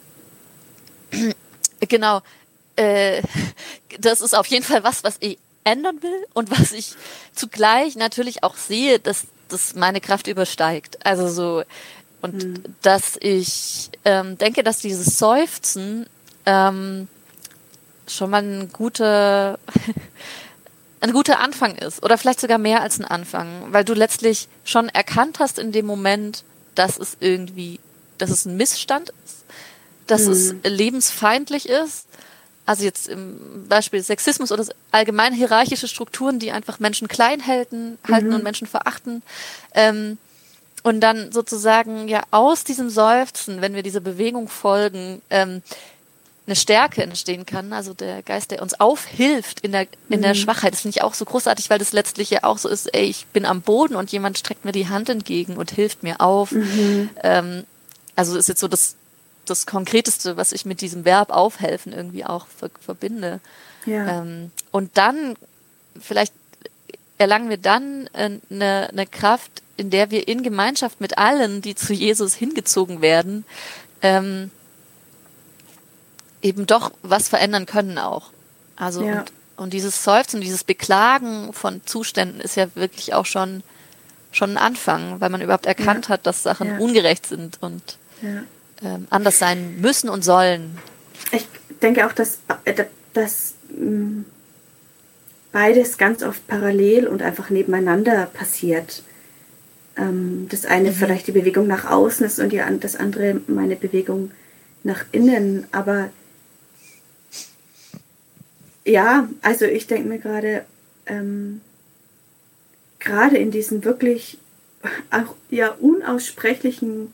genau. 1.89 2.21
Äh, 2.77 3.23
das 3.99 4.21
ist 4.21 4.35
auf 4.35 4.47
jeden 4.47 4.65
Fall 4.65 4.85
was, 4.85 5.05
was 5.05 5.17
ich 5.21 5.39
ändern 5.65 6.03
will 6.03 6.27
und 6.35 6.51
was 6.51 6.73
ich 6.73 6.95
zugleich 7.35 7.97
natürlich 7.97 8.43
auch 8.43 8.57
sehe, 8.57 8.99
dass 8.99 9.27
das 9.49 9.75
meine 9.75 10.01
Kraft 10.01 10.27
übersteigt. 10.27 11.05
Also 11.05 11.29
so 11.29 11.63
und 12.23 12.45
mhm. 12.45 12.63
dass 12.83 13.17
ich 13.21 13.91
ähm, 14.05 14.39
denke, 14.39 14.63
dass 14.63 14.79
dieses 14.79 15.19
Seufzen 15.19 16.07
ähm, 16.47 17.09
schon 18.07 18.31
mal 18.31 18.43
ein 18.43 18.71
guter 18.73 19.59
ein 21.01 21.13
guter 21.13 21.41
Anfang 21.41 21.77
ist 21.77 22.03
oder 22.03 22.19
vielleicht 22.19 22.41
sogar 22.41 22.59
mehr 22.59 22.83
als 22.83 22.99
ein 22.99 23.07
Anfang, 23.07 23.73
weil 23.73 23.85
du 23.85 23.95
letztlich 23.95 24.49
schon 24.65 24.89
erkannt 24.91 25.39
hast 25.39 25.59
in 25.59 25.73
dem 25.73 25.87
Moment, 25.87 26.45
dass 26.75 26.99
es 26.99 27.17
irgendwie, 27.21 27.81
dass 28.19 28.31
es 28.31 28.45
ein 28.45 28.57
Missstand 28.57 29.11
ist, 29.25 29.45
dass 30.07 30.27
mhm. 30.27 30.33
es 30.33 30.55
lebensfeindlich 30.65 31.69
ist 31.69 32.07
also 32.71 32.85
jetzt 32.85 33.09
im 33.09 33.67
Beispiel 33.69 34.01
Sexismus 34.01 34.53
oder 34.53 34.65
allgemein 34.93 35.35
hierarchische 35.35 35.89
Strukturen, 35.89 36.39
die 36.39 36.53
einfach 36.53 36.79
Menschen 36.79 37.09
klein 37.09 37.45
halten, 37.45 37.99
halten 38.09 38.29
mhm. 38.29 38.35
und 38.37 38.45
Menschen 38.45 38.69
verachten. 38.69 39.25
Ähm, 39.75 40.19
und 40.85 41.01
dann 41.01 41.33
sozusagen 41.33 42.07
ja 42.07 42.23
aus 42.31 42.63
diesem 42.63 42.89
Seufzen, 42.89 43.61
wenn 43.61 43.75
wir 43.75 43.83
dieser 43.83 43.99
Bewegung 43.99 44.49
folgen, 44.49 45.21
ähm, 45.31 45.63
eine 46.47 46.55
Stärke 46.55 47.03
entstehen 47.03 47.45
kann. 47.45 47.73
Also 47.73 47.93
der 47.93 48.23
Geist, 48.23 48.53
der 48.53 48.63
uns 48.63 48.79
aufhilft 48.79 49.63
in 49.63 49.73
der, 49.73 49.89
in 50.09 50.23
der 50.23 50.35
mhm. 50.35 50.39
Schwachheit. 50.39 50.73
Das 50.73 50.83
finde 50.83 50.97
ich 50.97 51.03
auch 51.03 51.15
so 51.15 51.25
großartig, 51.25 51.71
weil 51.71 51.81
das 51.81 51.91
letztlich 51.91 52.31
ja 52.31 52.45
auch 52.45 52.59
so 52.59 52.69
ist, 52.69 52.95
ey, 52.95 53.07
ich 53.07 53.27
bin 53.33 53.47
am 53.47 53.63
Boden 53.63 53.97
und 53.97 54.13
jemand 54.13 54.39
streckt 54.39 54.65
mir 54.65 54.71
die 54.71 54.89
Hand 54.89 55.09
entgegen 55.09 55.57
und 55.57 55.73
hilft 55.73 56.05
mir 56.05 56.21
auf. 56.21 56.53
Mhm. 56.53 57.11
Ähm, 57.25 57.65
also 58.15 58.39
ist 58.39 58.49
jetzt 58.49 58.61
so 58.61 58.69
das 58.69 58.95
das 59.51 59.67
Konkreteste, 59.67 60.37
was 60.37 60.53
ich 60.53 60.65
mit 60.65 60.81
diesem 60.81 61.05
Verb 61.05 61.31
aufhelfen 61.31 61.93
irgendwie 61.93 62.25
auch 62.25 62.47
ver 62.47 62.71
verbinde. 62.81 63.41
Ja. 63.87 64.21
Ähm, 64.21 64.51
und 64.71 64.97
dann, 64.97 65.37
vielleicht 66.01 66.33
erlangen 67.19 67.51
wir 67.51 67.59
dann 67.59 68.09
eine, 68.13 68.41
äh, 68.51 68.89
eine 68.89 69.07
Kraft, 69.07 69.63
in 69.77 69.91
der 69.91 70.11
wir 70.11 70.29
in 70.29 70.43
Gemeinschaft 70.43 71.01
mit 71.01 71.19
allen, 71.19 71.63
die 71.63 71.75
zu 71.75 71.93
Jesus 71.93 72.35
hingezogen 72.35 73.03
werden, 73.03 73.45
ähm, 74.03 74.51
eben 76.43 76.67
doch 76.67 76.93
was 77.03 77.29
verändern 77.29 77.67
können 77.67 77.99
auch. 77.99 78.31
Also 78.77 79.05
ja. 79.05 79.21
und, 79.21 79.33
und 79.57 79.73
dieses 79.73 80.05
Seufzen, 80.05 80.41
dieses 80.41 80.65
Beklagen 80.65 81.53
von 81.53 81.85
Zuständen 81.85 82.41
ist 82.41 82.57
ja 82.57 82.75
wirklich 82.75 83.13
auch 83.15 83.27
schon 83.27 83.63
schon 84.33 84.53
ein 84.53 84.59
Anfang, 84.59 85.21
weil 85.21 85.31
man 85.31 85.41
überhaupt 85.41 85.67
erkannt 85.67 86.07
ja. 86.07 86.11
hat, 86.11 86.27
dass 86.27 86.43
Sachen 86.43 86.69
ja. 86.69 86.79
ungerecht 86.79 87.27
sind 87.27 87.59
und 87.61 87.99
anders 89.11 89.39
sein 89.39 89.81
müssen 89.81 90.09
und 90.09 90.25
sollen. 90.25 90.79
Ich 91.33 91.47
denke 91.83 92.07
auch, 92.07 92.13
dass, 92.13 92.39
äh, 92.65 92.85
dass 93.13 93.55
mm, 93.69 94.23
beides 95.53 95.99
ganz 95.99 96.23
oft 96.23 96.47
parallel 96.47 97.07
und 97.07 97.23
einfach 97.23 97.51
nebeneinander 97.51 98.27
passiert. 98.27 99.03
Ähm, 99.97 100.47
das 100.51 100.67
eine 100.67 100.91
mhm. 100.91 100.95
vielleicht 100.95 101.27
die 101.27 101.33
Bewegung 101.33 101.67
nach 101.67 101.91
außen 101.91 102.25
ist 102.27 102.39
und 102.39 102.53
die, 102.53 102.63
das 102.81 102.97
andere 102.97 103.41
meine 103.47 103.77
Bewegung 103.77 104.31
nach 104.83 105.05
innen. 105.13 105.67
Aber 105.73 106.11
ja, 108.85 109.29
also 109.43 109.67
ich 109.67 109.87
denke 109.87 110.09
mir 110.09 110.19
gerade, 110.19 110.65
ähm, 111.07 111.61
gerade 112.99 113.37
in 113.37 113.51
diesen 113.51 113.85
wirklich 113.85 114.39
auch 115.11 115.35
ja 115.51 115.71
unaussprechlichen 115.73 117.13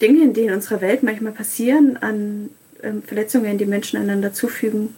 Dinge, 0.00 0.32
die 0.32 0.42
in 0.42 0.52
unserer 0.52 0.80
Welt 0.80 1.02
manchmal 1.02 1.32
passieren, 1.32 1.96
an 1.98 2.50
ähm, 2.82 3.02
Verletzungen, 3.02 3.58
die 3.58 3.66
Menschen 3.66 4.00
einander 4.00 4.32
zufügen, 4.32 4.94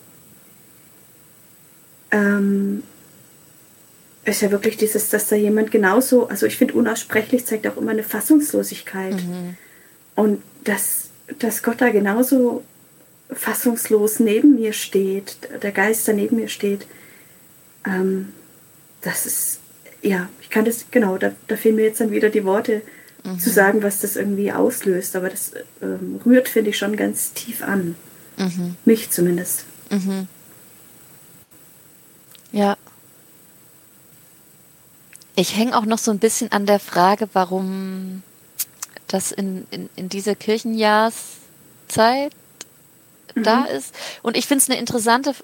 ähm, 2.11 2.83
ist 4.25 4.43
ja 4.43 4.51
wirklich 4.51 4.77
dieses, 4.77 5.09
dass 5.09 5.29
da 5.29 5.37
jemand 5.37 5.71
genauso, 5.71 6.29
also 6.29 6.47
ich 6.47 6.57
finde 6.57 6.75
unaussprechlich 6.75 7.45
zeigt 7.45 7.67
auch 7.67 7.77
immer 7.77 7.91
eine 7.91 8.05
Fassungslosigkeit. 8.05 9.15
Mhm. 9.15 9.57
Und 10.15 10.43
dass, 10.65 11.09
dass 11.39 11.63
Gott 11.63 11.81
da 11.81 11.91
genauso 11.91 12.63
fassungslos 13.33 14.21
neben 14.21 14.55
mir 14.55 14.73
steht, 14.73 15.37
der 15.63 15.73
Geist 15.73 16.07
da 16.07 16.13
neben 16.13 16.37
mir 16.37 16.49
steht, 16.49 16.87
ähm, 17.85 18.29
das 19.01 19.27
ist, 19.27 19.61
ja, 20.03 20.29
ich 20.41 20.51
kann 20.51 20.65
das, 20.65 20.87
genau, 20.91 21.19
da, 21.19 21.33
da 21.49 21.57
fehlen 21.57 21.77
mir 21.77 21.87
jetzt 21.87 22.01
dann 22.01 22.13
wieder 22.13 22.31
die 22.31 22.45
Worte, 22.45 22.83
mhm. 23.25 23.39
zu 23.39 23.51
sagen, 23.51 23.83
was 23.83 24.01
das 24.01 24.17
irgendwie 24.17 24.53
auslöst. 24.53 25.17
Aber 25.17 25.29
das 25.29 25.53
ähm, 25.81 26.21
rührt, 26.25 26.49
finde 26.49 26.71
ich, 26.71 26.79
schon 26.79 26.97
ganz 26.97 27.33
tief 27.33 27.63
an. 27.63 27.97
Mhm. 28.37 28.77
Mich 28.85 29.11
zumindest. 29.11 29.65
Mhm. 29.91 30.29
Ja. 32.53 32.77
Ich 35.35 35.57
hänge 35.57 35.77
auch 35.77 35.87
noch 35.87 35.99
so 35.99 36.11
ein 36.11 36.19
bisschen 36.19 36.53
an 36.53 36.67
der 36.67 36.79
Frage, 36.79 37.29
warum 37.33 38.23
das 39.09 39.33
in, 39.33 39.67
in, 39.71 39.89
in 39.97 40.09
dieser 40.09 40.35
Kirchenjahrszeit 40.35 42.33
mhm. 43.35 43.43
da 43.43 43.65
ist. 43.65 43.95
Und 44.23 44.37
ich 44.37 44.47
finde 44.47 44.63
es 44.63 44.71
eine 44.71 44.79
interessante, 44.79 45.35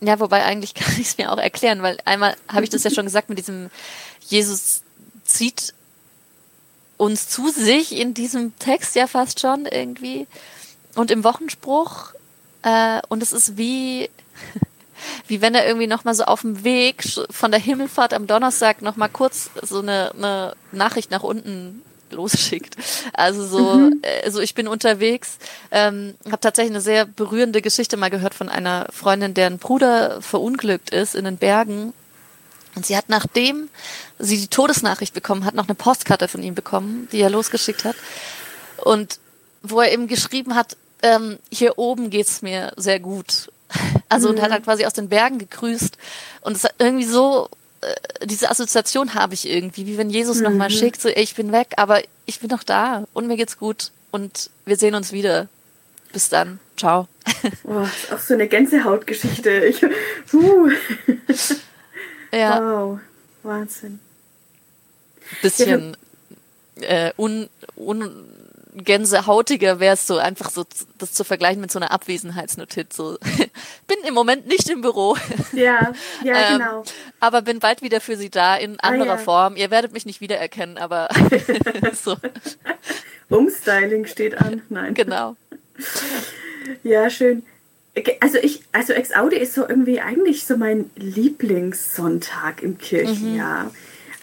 ja, 0.00 0.20
wobei 0.20 0.44
eigentlich 0.44 0.74
kann 0.76 0.92
ich 0.98 1.08
es 1.08 1.18
mir 1.18 1.32
auch 1.32 1.38
erklären, 1.38 1.82
weil 1.82 1.98
einmal 2.04 2.36
habe 2.48 2.64
ich 2.64 2.70
das 2.70 2.84
ja 2.84 2.90
schon 2.90 3.06
gesagt 3.06 3.28
mit 3.28 3.38
diesem 3.38 3.70
Jesus 4.20 4.82
zieht 5.24 5.74
uns 6.98 7.28
zu 7.28 7.48
sich 7.48 7.96
in 7.96 8.12
diesem 8.12 8.56
Text 8.58 8.94
ja 8.94 9.06
fast 9.06 9.40
schon 9.40 9.64
irgendwie 9.64 10.26
und 10.94 11.10
im 11.10 11.24
Wochenspruch 11.24 12.12
äh, 12.62 13.00
und 13.08 13.22
es 13.22 13.32
ist 13.32 13.56
wie 13.56 14.10
wie 15.26 15.40
wenn 15.40 15.54
er 15.54 15.66
irgendwie 15.66 15.86
noch 15.86 16.04
mal 16.04 16.14
so 16.14 16.24
auf 16.24 16.42
dem 16.42 16.64
Weg 16.64 17.04
von 17.30 17.50
der 17.50 17.60
Himmelfahrt 17.60 18.12
am 18.12 18.26
Donnerstag 18.26 18.82
noch 18.82 18.96
mal 18.96 19.08
kurz 19.08 19.50
so 19.62 19.78
eine, 19.78 20.12
eine 20.14 20.54
Nachricht 20.72 21.10
nach 21.10 21.22
unten 21.22 21.82
losschickt. 22.10 22.76
Also 23.12 23.46
so, 23.46 23.74
mhm. 23.74 24.00
äh, 24.02 24.30
so 24.30 24.40
ich 24.40 24.54
bin 24.54 24.66
unterwegs. 24.66 25.38
Ähm, 25.70 26.14
habe 26.26 26.40
tatsächlich 26.40 26.72
eine 26.72 26.80
sehr 26.80 27.04
berührende 27.06 27.62
Geschichte 27.62 27.96
mal 27.96 28.10
gehört 28.10 28.34
von 28.34 28.48
einer 28.48 28.86
Freundin, 28.92 29.34
deren 29.34 29.58
Bruder 29.58 30.20
verunglückt 30.22 30.90
ist 30.90 31.14
in 31.14 31.24
den 31.24 31.36
Bergen 31.36 31.92
und 32.74 32.86
sie 32.86 32.96
hat, 32.96 33.08
nachdem 33.08 33.68
sie 34.18 34.38
die 34.38 34.48
Todesnachricht 34.48 35.14
bekommen 35.14 35.44
hat, 35.44 35.54
noch 35.54 35.68
eine 35.68 35.74
Postkarte 35.74 36.28
von 36.28 36.42
ihm 36.42 36.54
bekommen, 36.54 37.08
die 37.12 37.20
er 37.20 37.30
losgeschickt 37.30 37.84
hat. 37.84 37.96
Und 38.78 39.18
wo 39.62 39.80
er 39.80 39.92
eben 39.92 40.06
geschrieben 40.06 40.54
hat, 40.54 40.76
ähm, 41.02 41.38
hier 41.50 41.78
oben 41.78 42.10
geht's 42.10 42.42
mir 42.42 42.72
sehr 42.76 43.00
gut. 43.00 43.50
Also 44.10 44.28
mhm. 44.28 44.36
und 44.36 44.42
hat 44.42 44.52
halt 44.52 44.64
quasi 44.64 44.86
aus 44.86 44.94
den 44.94 45.10
Bergen 45.10 45.38
gegrüßt. 45.38 45.98
Und 46.40 46.56
es 46.56 46.64
hat 46.64 46.76
irgendwie 46.78 47.04
so, 47.04 47.50
äh, 47.82 48.26
diese 48.26 48.50
Assoziation 48.50 49.12
habe 49.12 49.34
ich 49.34 49.46
irgendwie, 49.46 49.86
wie 49.86 49.98
wenn 49.98 50.08
Jesus 50.08 50.38
mhm. 50.38 50.44
nochmal 50.44 50.70
schickt, 50.70 51.02
so, 51.02 51.10
ey, 51.10 51.22
ich 51.22 51.34
bin 51.34 51.52
weg, 51.52 51.74
aber 51.76 52.00
ich 52.24 52.40
bin 52.40 52.48
noch 52.48 52.62
da 52.62 53.04
und 53.12 53.26
mir 53.26 53.36
geht's 53.36 53.58
gut 53.58 53.92
und 54.10 54.48
wir 54.64 54.76
sehen 54.76 54.94
uns 54.94 55.12
wieder. 55.12 55.48
Bis 56.12 56.30
dann. 56.30 56.58
Ciao. 56.76 57.06
Oh, 57.64 57.82
ist 57.82 58.12
auch 58.12 58.18
so 58.18 58.32
eine 58.32 58.48
Gänsehautgeschichte. 58.48 59.50
Ich, 59.66 59.82
uh. 60.32 60.70
Ja. 62.32 62.60
Wow, 62.60 63.00
Wahnsinn. 63.42 64.00
Bisschen 65.42 65.96
äh, 66.80 67.12
un, 67.16 67.48
ungänsehautiger 67.76 69.80
wäre 69.80 69.94
es 69.94 70.06
so, 70.06 70.18
einfach 70.18 70.50
so 70.50 70.64
das 70.98 71.12
zu 71.12 71.24
vergleichen 71.24 71.60
mit 71.60 71.70
so 71.70 71.78
einer 71.78 71.90
Abwesenheitsnotiz. 71.90 72.96
So, 72.96 73.18
bin 73.86 73.98
im 74.06 74.14
Moment 74.14 74.46
nicht 74.46 74.68
im 74.68 74.80
Büro. 74.80 75.16
Ja, 75.52 75.92
ja, 76.24 76.34
ähm, 76.50 76.58
genau. 76.58 76.84
Aber 77.20 77.42
bin 77.42 77.60
bald 77.60 77.82
wieder 77.82 78.00
für 78.00 78.16
Sie 78.16 78.30
da 78.30 78.56
in 78.56 78.78
ah, 78.80 78.88
anderer 78.88 79.12
ah, 79.12 79.16
ja. 79.16 79.22
Form. 79.22 79.56
Ihr 79.56 79.70
werdet 79.70 79.92
mich 79.92 80.06
nicht 80.06 80.20
wiedererkennen, 80.20 80.78
aber 80.78 81.08
so. 81.92 82.16
Umstyling 83.28 84.06
steht 84.06 84.38
an. 84.38 84.62
Nein. 84.68 84.94
Genau. 84.94 85.36
Ja, 86.82 87.10
schön. 87.10 87.44
Also 88.20 88.38
ich, 88.38 88.62
also 88.72 88.92
Ex 88.92 89.12
Audi 89.14 89.36
ist 89.36 89.54
so 89.54 89.68
irgendwie 89.68 90.00
eigentlich 90.00 90.44
so 90.44 90.56
mein 90.56 90.90
Lieblingssonntag 90.96 92.62
im 92.62 92.78
Kirchenjahr, 92.78 93.64
mhm. 93.64 93.70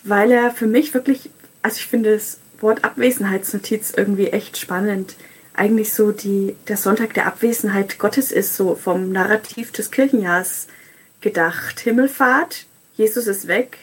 weil 0.04 0.32
er 0.32 0.52
für 0.52 0.68
mich 0.68 0.94
wirklich, 0.94 1.30
also 1.62 1.78
ich 1.78 1.88
finde 1.88 2.14
das 2.14 2.40
Wort 2.60 2.84
Abwesenheitsnotiz 2.84 3.94
irgendwie 3.96 4.28
echt 4.28 4.58
spannend. 4.58 5.16
Eigentlich 5.54 5.94
so 5.94 6.12
die, 6.12 6.56
der 6.68 6.78
Sonntag 6.78 7.14
der 7.14 7.28
Abwesenheit 7.28 7.98
Gottes 7.98 8.32
ist 8.32 8.56
so 8.56 8.76
vom 8.76 9.12
Narrativ 9.12 9.72
des 9.72 9.92
Kirchenjahrs 9.92 10.68
gedacht. 11.22 11.80
Himmelfahrt, 11.80 12.66
Jesus 12.96 13.28
ist 13.28 13.48
weg, 13.48 13.78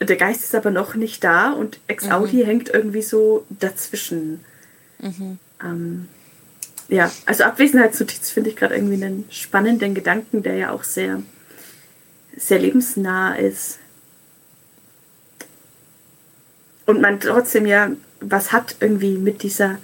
der 0.00 0.16
Geist 0.16 0.44
ist 0.44 0.54
aber 0.54 0.70
noch 0.70 0.94
nicht 0.94 1.24
da 1.24 1.52
und 1.52 1.80
Ex 1.88 2.06
mhm. 2.06 2.12
Audi 2.12 2.36
mhm. 2.38 2.46
hängt 2.46 2.68
irgendwie 2.68 3.02
so 3.02 3.44
dazwischen. 3.50 4.44
Mhm. 5.00 5.38
Ähm, 5.62 6.08
ja, 6.88 7.10
also 7.26 7.44
Abwesenheitsnotiz 7.44 8.30
finde 8.30 8.50
ich 8.50 8.56
gerade 8.56 8.74
irgendwie 8.74 9.02
einen 9.02 9.24
spannenden 9.30 9.94
Gedanken, 9.94 10.42
der 10.42 10.56
ja 10.56 10.70
auch 10.70 10.84
sehr, 10.84 11.22
sehr 12.36 12.58
lebensnah 12.58 13.36
ist. 13.36 13.78
Und 16.86 17.00
man 17.00 17.20
trotzdem 17.20 17.66
ja 17.66 17.90
was 18.20 18.52
hat 18.52 18.76
irgendwie 18.80 19.16
mit 19.16 19.42
dieser 19.42 19.78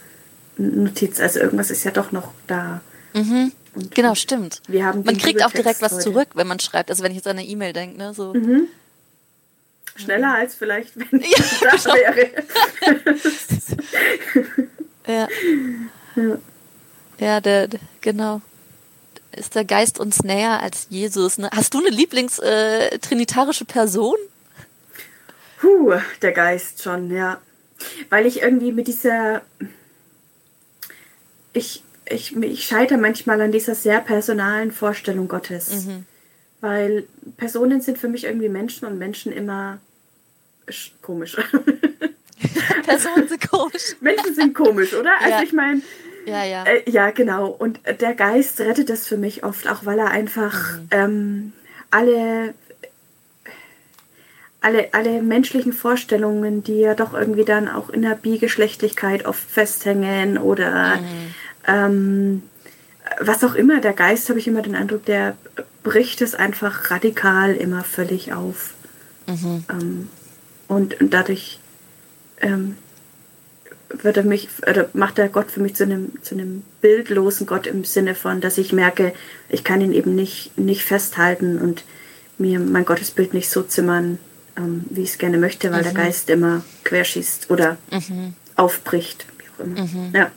Notiz. 0.56 1.20
Also 1.20 1.40
irgendwas 1.40 1.70
ist 1.70 1.84
ja 1.84 1.90
doch 1.90 2.12
noch 2.12 2.32
da. 2.46 2.80
Mhm. 3.12 3.52
genau, 3.90 4.14
stimmt. 4.14 4.60
Wir 4.66 4.86
haben 4.86 5.04
man 5.04 5.16
kriegt 5.18 5.44
auch 5.44 5.52
direkt 5.52 5.82
was 5.82 6.00
zurück, 6.00 6.28
wenn 6.34 6.46
man 6.46 6.58
schreibt. 6.58 6.90
Also 6.90 7.02
wenn 7.02 7.12
ich 7.12 7.16
jetzt 7.16 7.26
an 7.26 7.38
eine 7.38 7.46
E-Mail 7.46 7.72
denke, 7.72 7.98
ne? 7.98 8.14
So. 8.14 8.34
Mhm. 8.34 8.68
Schneller 9.96 10.34
als 10.34 10.54
vielleicht, 10.56 10.96
wenn 10.96 11.20
ich 11.20 11.60
ja, 11.60 11.70
da 11.70 11.94
wäre. 11.94 12.30
ja. 15.06 15.28
ja. 16.16 16.38
Ja, 17.18 17.40
der, 17.40 17.68
der, 17.68 17.80
genau. 18.00 18.40
Ist 19.32 19.54
der 19.54 19.64
Geist 19.64 19.98
uns 19.98 20.22
näher 20.22 20.60
als 20.60 20.86
Jesus? 20.90 21.38
Ne? 21.38 21.50
Hast 21.54 21.74
du 21.74 21.78
eine 21.78 21.90
Lieblings-trinitarische 21.90 23.64
äh, 23.64 23.66
Person? 23.66 24.16
Puh, 25.60 25.94
der 26.22 26.32
Geist 26.32 26.82
schon, 26.82 27.10
ja. 27.10 27.40
Weil 28.10 28.26
ich 28.26 28.42
irgendwie 28.42 28.72
mit 28.72 28.86
dieser. 28.86 29.42
Ich, 31.52 31.82
ich, 32.06 32.36
ich 32.36 32.64
scheitere 32.64 32.98
manchmal 32.98 33.40
an 33.40 33.52
dieser 33.52 33.74
sehr 33.74 34.00
personalen 34.00 34.72
Vorstellung 34.72 35.28
Gottes. 35.28 35.86
Mhm. 35.86 36.04
Weil 36.60 37.06
Personen 37.36 37.80
sind 37.80 37.98
für 37.98 38.08
mich 38.08 38.24
irgendwie 38.24 38.48
Menschen 38.48 38.86
und 38.86 38.98
Menschen 38.98 39.32
immer 39.32 39.78
komisch. 41.02 41.36
Personen 42.86 43.28
sind 43.28 43.50
komisch. 43.50 43.96
Menschen 44.00 44.34
sind 44.34 44.54
komisch, 44.54 44.94
oder? 44.94 45.12
Also 45.18 45.30
ja. 45.30 45.42
ich 45.42 45.52
meine, 45.52 45.82
ja, 46.26 46.44
ja. 46.44 46.64
Äh, 46.64 46.90
ja, 46.90 47.10
genau. 47.10 47.48
Und 47.48 47.80
der 48.00 48.14
Geist 48.14 48.60
rettet 48.60 48.90
das 48.90 49.06
für 49.06 49.16
mich 49.16 49.44
oft, 49.44 49.68
auch 49.68 49.84
weil 49.84 49.98
er 49.98 50.10
einfach 50.10 50.78
mhm. 50.78 50.88
ähm, 50.90 51.52
alle, 51.90 52.54
alle, 54.60 54.92
alle 54.92 55.22
menschlichen 55.22 55.72
Vorstellungen, 55.72 56.64
die 56.64 56.80
ja 56.80 56.94
doch 56.94 57.14
irgendwie 57.14 57.44
dann 57.44 57.68
auch 57.68 57.90
in 57.90 58.02
der 58.02 58.14
Bigeschlechtlichkeit 58.14 59.26
oft 59.26 59.42
festhängen 59.50 60.38
oder 60.38 60.96
mhm. 60.96 61.34
ähm, 61.66 62.42
was 63.20 63.44
auch 63.44 63.54
immer, 63.54 63.80
der 63.80 63.92
Geist, 63.92 64.28
habe 64.28 64.38
ich 64.38 64.48
immer 64.48 64.62
den 64.62 64.74
Eindruck, 64.74 65.04
der 65.04 65.36
bricht 65.82 66.22
es 66.22 66.34
einfach 66.34 66.90
radikal 66.90 67.54
immer 67.54 67.84
völlig 67.84 68.32
auf. 68.32 68.74
Mhm. 69.26 69.64
Ähm, 69.70 70.08
und, 70.68 71.00
und 71.00 71.12
dadurch 71.12 71.60
ähm, 72.40 72.76
wird 74.02 74.16
er 74.16 74.24
mich, 74.24 74.48
oder 74.68 74.88
macht 74.92 75.18
der 75.18 75.28
Gott 75.28 75.50
für 75.50 75.60
mich 75.60 75.74
zu 75.74 75.84
einem, 75.84 76.12
zu 76.22 76.34
einem 76.34 76.62
bildlosen 76.80 77.46
Gott 77.46 77.66
im 77.66 77.84
Sinne 77.84 78.14
von, 78.14 78.40
dass 78.40 78.58
ich 78.58 78.72
merke, 78.72 79.12
ich 79.48 79.64
kann 79.64 79.80
ihn 79.80 79.92
eben 79.92 80.14
nicht, 80.14 80.56
nicht 80.58 80.82
festhalten 80.84 81.58
und 81.58 81.84
mir 82.38 82.58
mein 82.58 82.84
Gottesbild 82.84 83.34
nicht 83.34 83.50
so 83.50 83.62
zimmern, 83.62 84.18
ähm, 84.56 84.84
wie 84.90 85.02
ich 85.02 85.10
es 85.10 85.18
gerne 85.18 85.38
möchte, 85.38 85.70
weil 85.70 85.80
mhm. 85.80 85.84
der 85.84 85.94
Geist 85.94 86.30
immer 86.30 86.62
querschießt 86.84 87.50
oder 87.50 87.76
mhm. 87.90 88.34
aufbricht. 88.56 89.26
Wie 89.38 89.44
auch 89.54 89.66
immer. 89.66 89.80
Mhm. 89.82 90.12
Ja. 90.14 90.30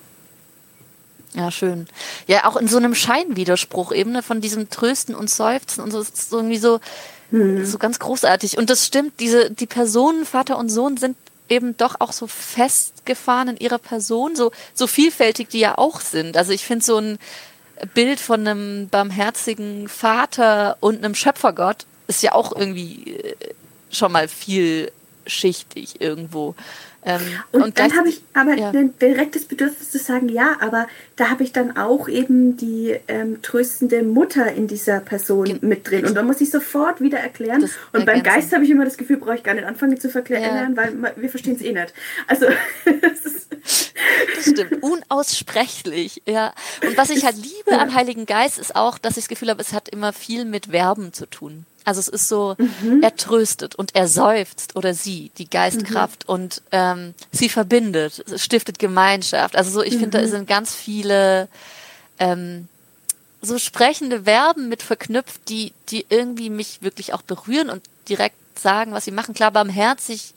Ja, 1.33 1.51
schön. 1.51 1.87
Ja, 2.25 2.45
auch 2.45 2.55
in 2.55 2.67
so 2.67 2.77
einem 2.77 2.95
Scheinwiderspruch 2.95 3.91
eben 3.91 4.11
ne, 4.11 4.23
von 4.23 4.41
diesem 4.41 4.69
Trösten 4.69 5.13
und 5.13 5.29
Seufzen 5.29 5.83
und 5.83 5.91
so 5.91 5.99
ist 5.99 6.31
irgendwie 6.31 6.57
so, 6.57 6.79
mhm. 7.31 7.65
so 7.65 7.77
ganz 7.77 7.99
großartig. 7.99 8.57
Und 8.57 8.69
das 8.69 8.87
stimmt, 8.87 9.19
diese, 9.19 9.51
die 9.51 9.67
Personen, 9.67 10.25
Vater 10.25 10.57
und 10.57 10.69
Sohn, 10.69 10.97
sind 10.97 11.15
eben 11.49 11.77
doch 11.77 11.95
auch 11.99 12.11
so 12.11 12.27
festgefahren 12.27 13.49
in 13.49 13.57
ihrer 13.57 13.77
Person, 13.77 14.35
so, 14.35 14.51
so 14.73 14.87
vielfältig 14.87 15.49
die 15.49 15.59
ja 15.59 15.77
auch 15.77 16.01
sind. 16.01 16.37
Also 16.37 16.51
ich 16.51 16.65
finde 16.65 16.85
so 16.85 16.97
ein 16.97 17.19
Bild 17.93 18.19
von 18.19 18.47
einem 18.47 18.89
barmherzigen 18.89 19.87
Vater 19.87 20.77
und 20.79 20.97
einem 20.97 21.15
Schöpfergott 21.15 21.85
ist 22.07 22.23
ja 22.23 22.33
auch 22.33 22.55
irgendwie 22.55 23.13
äh, 23.13 23.35
schon 23.91 24.11
mal 24.11 24.27
vielschichtig 24.27 26.01
irgendwo. 26.01 26.55
Ähm, 27.07 27.21
und, 27.53 27.63
und, 27.63 27.79
dann 27.79 27.95
habe 27.95 28.09
ich 28.09 28.21
aber 28.33 28.57
ja. 28.57 28.69
ein 28.71 28.93
direktes 28.99 29.45
Bedürfnis 29.45 29.91
zu 29.91 29.97
sagen, 29.97 30.27
ja, 30.27 30.57
aber 30.59 30.87
da 31.15 31.29
habe 31.29 31.43
ich 31.43 31.53
dann 31.53 31.77
auch 31.77 32.09
eben 32.09 32.57
die 32.57 32.99
ähm, 33.07 33.41
tröstende 33.41 34.03
Mutter 34.03 34.51
in 34.51 34.67
dieser 34.67 34.99
Person 34.99 35.45
Ge 35.45 35.57
mit 35.61 35.89
drin. 35.89 36.05
Und 36.05 36.15
da 36.15 36.21
muss 36.21 36.41
ich 36.41 36.51
sofort 36.51 36.99
wieder 36.99 37.19
erklären. 37.19 37.61
Das 37.61 37.71
und 37.93 38.05
beim 38.05 38.23
Geist 38.23 38.53
habe 38.53 38.65
ich 38.65 38.69
immer 38.69 38.83
das 38.83 38.97
Gefühl, 38.97 39.17
brauche 39.17 39.35
ich 39.35 39.43
gar 39.43 39.53
nicht 39.53 39.65
anfangen 39.65 39.97
zu 39.97 40.09
verklären, 40.09 40.75
ja. 40.75 40.83
weil 40.83 41.13
wir 41.15 41.29
verstehen 41.29 41.55
es 41.55 41.61
eh 41.61 41.71
nicht. 41.71 41.93
Also 42.27 42.47
das 44.35 44.41
stimmt, 44.41 44.83
unaussprechlich, 44.83 46.21
ja. 46.25 46.53
Und 46.85 46.97
was 46.97 47.09
ich 47.09 47.23
halt 47.23 47.37
liebe 47.37 47.71
ja. 47.71 47.79
am 47.79 47.93
Heiligen 47.93 48.25
Geist 48.25 48.59
ist 48.59 48.75
auch, 48.75 48.97
dass 48.97 49.13
ich 49.13 49.23
das 49.23 49.29
Gefühl 49.29 49.49
habe, 49.49 49.61
es 49.61 49.71
hat 49.71 49.87
immer 49.87 50.11
viel 50.11 50.43
mit 50.43 50.67
Verben 50.67 51.13
zu 51.13 51.25
tun. 51.25 51.65
Also 51.87 52.01
es 52.01 52.09
ist 52.09 52.27
so, 52.27 52.57
mhm. 52.57 53.01
er 53.01 53.15
tröstet 53.15 53.75
und 53.75 53.95
er 53.95 54.09
seufzt 54.09 54.75
oder 54.75 54.93
sie, 54.93 55.31
die 55.37 55.49
Geistkraft 55.49 56.27
mhm. 56.27 56.33
und 56.33 56.61
ähm, 56.73 57.13
sie 57.31 57.47
verbindet, 57.47 58.25
stiftet 58.35 58.77
Gemeinschaft. 58.77 59.55
Also 59.55 59.71
so, 59.71 59.81
ich 59.81 59.93
mhm. 59.93 59.99
finde, 59.99 60.21
da 60.21 60.27
sind 60.27 60.49
ganz 60.49 60.75
viele 60.75 61.47
ähm, 62.19 62.67
so 63.41 63.57
sprechende 63.57 64.23
Verben 64.23 64.67
mit 64.67 64.83
verknüpft, 64.83 65.47
die, 65.47 65.71
die 65.87 66.05
irgendwie 66.09 66.49
mich 66.49 66.81
wirklich 66.81 67.13
auch 67.13 67.21
berühren 67.21 67.69
und 67.69 67.81
direkt 68.09 68.59
sagen, 68.59 68.91
was 68.91 69.05
sie 69.05 69.11
machen. 69.11 69.33
Klar, 69.33 69.51
barmherzig 69.51 70.33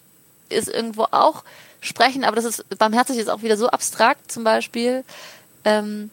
ist 0.50 0.68
irgendwo 0.68 1.08
auch 1.10 1.42
sprechen, 1.80 2.22
aber 2.22 2.36
das 2.36 2.44
ist, 2.44 2.78
barmherzig 2.78 3.18
ist 3.18 3.28
auch 3.28 3.42
wieder 3.42 3.56
so 3.56 3.66
abstrakt 3.66 4.30
zum 4.30 4.44
Beispiel. 4.44 5.02
Ähm, 5.64 6.12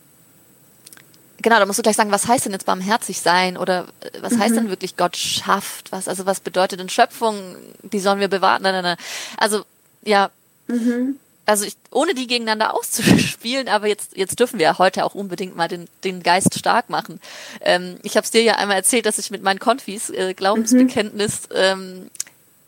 genau, 1.41 1.60
da 1.60 1.65
musst 1.65 1.80
du 1.80 1.84
gleich 1.84 1.95
sagen, 1.95 2.12
was 2.12 2.28
heißt 2.28 2.45
denn 2.45 2.52
jetzt 2.52 2.65
barmherzig 2.65 3.21
sein 3.21 3.58
oder 3.58 3.88
äh, 4.02 4.21
was 4.21 4.34
mhm. 4.34 4.39
heißt 4.39 4.56
denn 4.56 4.69
wirklich 4.69 4.97
Gott 4.97 5.17
schafft? 5.17 5.91
Was, 5.91 6.08
also 6.08 6.26
was 6.26 6.39
bedeutet 6.39 6.80
denn 6.80 6.89
Schöpfung? 6.89 7.56
Die 7.84 8.00
sollen 8.00 8.19
wir 8.19 8.28
bewahren? 8.28 8.62
Nein, 8.63 8.73
nein, 8.73 8.84
nein. 8.84 8.97
Also, 9.38 9.63
ja. 10.04 10.32
Mhm. 10.67 11.17
Also 11.45 11.63
ich, 11.63 11.78
ohne 11.91 12.13
die 12.13 12.28
gegeneinander 12.28 12.73
auszuspielen, 12.76 13.69
aber 13.69 13.88
jetzt, 13.88 14.17
jetzt 14.17 14.39
dürfen 14.39 14.60
wir 14.60 14.78
heute 14.78 15.06
auch 15.06 15.15
unbedingt 15.15 15.56
mal 15.56 15.67
den, 15.67 15.88
den 16.04 16.21
Geist 16.21 16.58
stark 16.60 16.89
machen. 16.89 17.21
Ähm, 17.62 17.97
ich 18.04 18.17
habe 18.17 18.26
es 18.26 18.32
dir 18.32 18.43
ja 18.43 18.56
einmal 18.56 18.78
erzählt, 18.78 19.06
dass 19.06 19.17
ich 19.17 19.32
mit 19.32 19.43
meinen 19.43 19.60
Konfis 19.60 20.10
äh, 20.10 20.34
Glaubensbekenntnis 20.34 21.43
mhm. 21.50 21.56
ähm, 21.56 22.12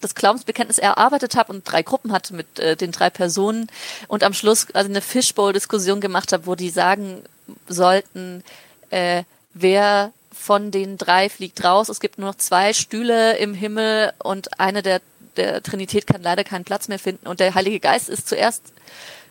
das 0.02 0.16
Glaubensbekenntnis 0.16 0.78
erarbeitet 0.78 1.36
habe 1.36 1.52
und 1.52 1.70
drei 1.70 1.84
Gruppen 1.84 2.14
hatte 2.14 2.34
mit 2.34 2.58
äh, 2.58 2.78
den 2.78 2.94
drei 2.94 3.10
Personen 3.10 3.68
und 4.08 4.24
am 4.24 4.34
Schluss 4.34 4.68
also 4.74 4.90
eine 4.90 5.02
Fishbowl-Diskussion 5.02 6.00
gemacht 6.00 6.32
habe, 6.32 6.46
wo 6.46 6.56
die 6.56 6.70
sagen 6.70 7.24
sollten, 7.68 8.44
äh, 8.90 9.24
wer 9.54 10.12
von 10.32 10.72
den 10.72 10.98
drei 10.98 11.30
fliegt 11.30 11.64
raus. 11.64 11.90
Es 11.90 12.00
gibt 12.00 12.18
nur 12.18 12.30
noch 12.30 12.38
zwei 12.38 12.74
Stühle 12.74 13.38
im 13.38 13.54
Himmel 13.54 14.14
und 14.20 14.60
eine 14.60 14.82
der, 14.82 15.02
der 15.38 15.62
Trinität 15.62 16.08
kann 16.08 16.24
leider 16.24 16.44
keinen 16.44 16.64
Platz 16.64 16.88
mehr 16.88 17.00
finden. 17.00 17.28
Und 17.28 17.40
der 17.40 17.56
Heilige 17.56 17.80
Geist 17.80 18.10
ist 18.10 18.28
zuerst 18.28 18.64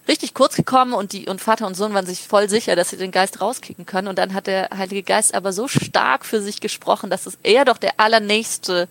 richtig 0.06 0.34
kurz 0.34 0.54
gekommen 0.54 0.92
und 0.92 1.12
die 1.12 1.26
und 1.26 1.40
Vater 1.40 1.66
und 1.66 1.76
Sohn 1.76 1.94
waren 1.94 2.06
sich 2.06 2.26
voll 2.26 2.48
sicher, 2.48 2.76
dass 2.76 2.90
sie 2.90 2.96
den 2.96 3.10
Geist 3.10 3.40
rauskicken 3.40 3.86
können. 3.86 4.08
Und 4.08 4.18
dann 4.18 4.34
hat 4.34 4.46
der 4.46 4.70
Heilige 4.76 5.02
Geist 5.02 5.34
aber 5.34 5.52
so 5.52 5.66
stark 5.66 6.24
für 6.24 6.40
sich 6.40 6.60
gesprochen, 6.60 7.10
dass 7.10 7.26
es 7.26 7.38
eher 7.42 7.64
doch 7.64 7.78
der 7.78 7.98
allernächste 7.98 8.88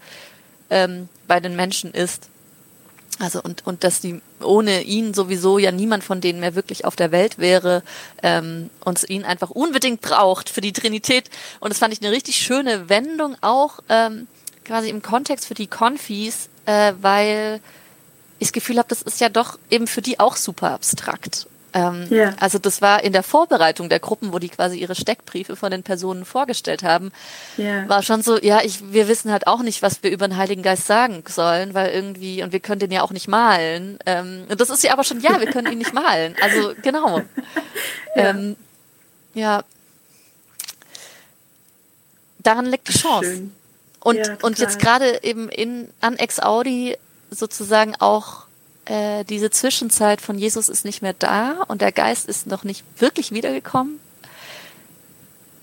ähm, 0.69 1.09
bei 1.27 1.39
den 1.39 1.55
Menschen 1.55 1.93
ist. 1.93 2.29
Also 3.19 3.41
und, 3.41 3.65
und 3.65 3.83
dass 3.83 3.99
die 3.99 4.21
ohne 4.41 4.83
ihn 4.83 5.13
sowieso 5.13 5.57
ja 5.57 5.71
niemand 5.71 6.03
von 6.03 6.21
denen 6.21 6.39
mehr 6.39 6.55
wirklich 6.55 6.85
auf 6.85 6.95
der 6.95 7.11
Welt 7.11 7.39
wäre 7.39 7.81
ähm, 8.21 8.69
und 8.83 9.09
ihn 9.09 9.23
einfach 9.23 9.49
unbedingt 9.49 10.01
braucht 10.01 10.49
für 10.49 10.61
die 10.61 10.73
Trinität. 10.73 11.29
Und 11.59 11.71
das 11.71 11.79
fand 11.79 11.93
ich 11.93 12.01
eine 12.01 12.11
richtig 12.11 12.37
schöne 12.37 12.89
Wendung 12.89 13.35
auch 13.41 13.79
ähm, 13.89 14.27
quasi 14.65 14.89
im 14.89 15.01
Kontext 15.01 15.47
für 15.47 15.55
die 15.55 15.67
Konfis, 15.67 16.49
äh, 16.65 16.93
weil 17.01 17.59
ich 18.37 18.49
das 18.49 18.53
Gefühl 18.53 18.77
habe, 18.77 18.89
das 18.89 19.01
ist 19.01 19.19
ja 19.19 19.29
doch 19.29 19.57
eben 19.71 19.87
für 19.87 20.01
die 20.01 20.19
auch 20.19 20.35
super 20.35 20.71
abstrakt. 20.71 21.47
Ähm, 21.77 22.07
ja. 22.09 22.33
Also 22.39 22.57
das 22.57 22.81
war 22.81 23.03
in 23.03 23.13
der 23.13 23.21
Vorbereitung 23.21 23.87
der 23.87 23.99
Gruppen, 23.99 24.33
wo 24.33 24.39
die 24.39 24.49
quasi 24.49 24.79
ihre 24.79 24.95
Steckbriefe 24.95 25.55
von 25.55 25.69
den 25.69 25.83
Personen 25.83 26.25
vorgestellt 26.25 26.81
haben, 26.81 27.11
ja. 27.55 27.87
war 27.87 28.01
schon 28.01 28.23
so, 28.23 28.39
ja, 28.39 28.61
ich, 28.63 28.91
wir 28.91 29.07
wissen 29.07 29.31
halt 29.31 29.45
auch 29.45 29.61
nicht, 29.61 29.83
was 29.83 30.01
wir 30.01 30.09
über 30.09 30.27
den 30.27 30.37
Heiligen 30.37 30.63
Geist 30.63 30.87
sagen 30.87 31.23
sollen, 31.27 31.75
weil 31.75 31.91
irgendwie, 31.91 32.41
und 32.41 32.51
wir 32.51 32.61
können 32.61 32.79
den 32.79 32.89
ja 32.89 33.03
auch 33.03 33.11
nicht 33.11 33.27
malen. 33.27 33.99
Ähm, 34.07 34.45
und 34.49 34.59
das 34.59 34.71
ist 34.71 34.83
ja 34.83 34.91
aber 34.91 35.03
schon, 35.03 35.19
ja, 35.19 35.39
wir 35.39 35.51
können 35.51 35.71
ihn 35.71 35.77
nicht 35.77 35.93
malen. 35.93 36.35
Also 36.41 36.73
genau. 36.81 37.19
ja. 38.15 38.29
Ähm, 38.29 38.55
ja. 39.35 39.63
daran 42.39 42.65
liegt 42.65 42.87
die 42.87 42.97
Chance. 42.97 43.29
Schön. 43.29 43.53
Und, 43.99 44.43
und 44.43 44.57
jetzt 44.57 44.79
gerade 44.79 45.21
eben 45.21 45.47
in, 45.49 45.89
an 46.01 46.15
Ex-Audi 46.15 46.97
sozusagen 47.29 47.95
auch 47.99 48.46
äh, 48.87 49.23
diese 49.25 49.49
Zwischenzeit 49.49 50.21
von 50.21 50.37
Jesus 50.37 50.69
ist 50.69 50.85
nicht 50.85 51.01
mehr 51.01 51.13
da 51.13 51.63
und 51.67 51.81
der 51.81 51.91
Geist 51.91 52.27
ist 52.27 52.47
noch 52.47 52.63
nicht 52.63 52.83
wirklich 52.99 53.31
wiedergekommen. 53.31 53.99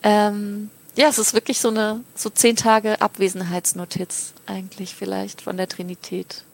Ähm, 0.02 0.70
ja, 0.96 1.08
es 1.08 1.18
ist 1.18 1.34
wirklich 1.34 1.58
so 1.58 1.68
eine 1.68 2.00
so 2.14 2.28
zehn 2.30 2.56
Tage 2.56 3.00
Abwesenheitsnotiz 3.00 4.34
eigentlich 4.46 4.94
vielleicht 4.94 5.40
von 5.40 5.56
der 5.56 5.68
Trinität. 5.68 6.44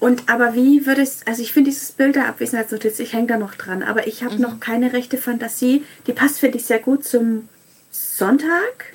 Und 0.00 0.28
aber 0.28 0.54
wie 0.54 0.86
würde 0.86 1.02
es, 1.02 1.26
also 1.26 1.42
ich 1.42 1.52
finde 1.52 1.70
dieses 1.70 1.92
Bild 1.92 2.16
der 2.16 2.26
Abwesenheitsnotiz, 2.26 2.98
ich 2.98 3.12
hänge 3.12 3.28
da 3.28 3.36
noch 3.36 3.54
dran, 3.54 3.82
aber 3.82 4.06
ich 4.06 4.24
habe 4.24 4.40
noch 4.40 4.58
keine 4.58 4.92
rechte 4.92 5.18
Fantasie. 5.18 5.84
Die 6.06 6.12
passt, 6.12 6.40
finde 6.40 6.58
ich, 6.58 6.64
sehr 6.64 6.80
gut 6.80 7.04
zum 7.04 7.48
Sonntag. 7.92 8.92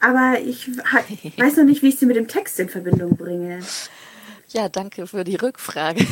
Aber 0.00 0.38
ich 0.40 0.70
weiß 1.38 1.56
noch 1.56 1.64
nicht, 1.64 1.82
wie 1.82 1.88
ich 1.88 1.98
sie 1.98 2.06
mit 2.06 2.16
dem 2.16 2.28
Text 2.28 2.58
in 2.60 2.68
Verbindung 2.68 3.16
bringe. 3.16 3.60
Ja, 4.54 4.68
danke 4.68 5.06
für 5.08 5.24
die 5.24 5.34
Rückfrage. 5.36 6.00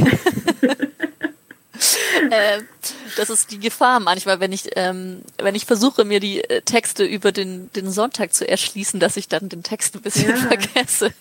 äh, 2.30 2.60
das 3.16 3.30
ist 3.30 3.50
die 3.52 3.58
Gefahr 3.60 4.00
manchmal, 4.00 4.40
wenn 4.40 4.52
ich, 4.52 4.70
ähm, 4.76 5.22
wenn 5.38 5.54
ich 5.54 5.64
versuche, 5.64 6.04
mir 6.04 6.18
die 6.20 6.42
äh, 6.42 6.60
Texte 6.62 7.04
über 7.04 7.30
den, 7.32 7.70
den 7.72 7.90
Sonntag 7.90 8.34
zu 8.34 8.46
erschließen, 8.48 8.98
dass 9.00 9.16
ich 9.16 9.28
dann 9.28 9.48
den 9.48 9.62
Text 9.62 9.94
ein 9.94 10.02
bisschen 10.02 10.30
Ja. 10.30 10.36
vergesse. 10.48 11.12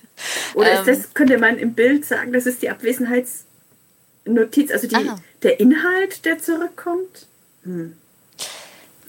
Oder 0.56 0.72
Ähm, 0.72 0.80
ist 0.80 0.88
das, 1.06 1.14
könnte 1.14 1.38
man 1.38 1.58
im 1.60 1.74
Bild 1.74 2.06
sagen, 2.06 2.34
das 2.34 2.46
ist 2.48 2.62
die 2.64 2.70
Abwesenheitsnotiz, 2.72 4.72
also 4.72 4.88
die, 4.88 4.96
Ah. 4.96 5.18
der 5.44 5.60
Inhalt, 5.60 6.26
der 6.26 6.40
zurückkommt? 6.40 7.28
Hm. 7.64 7.96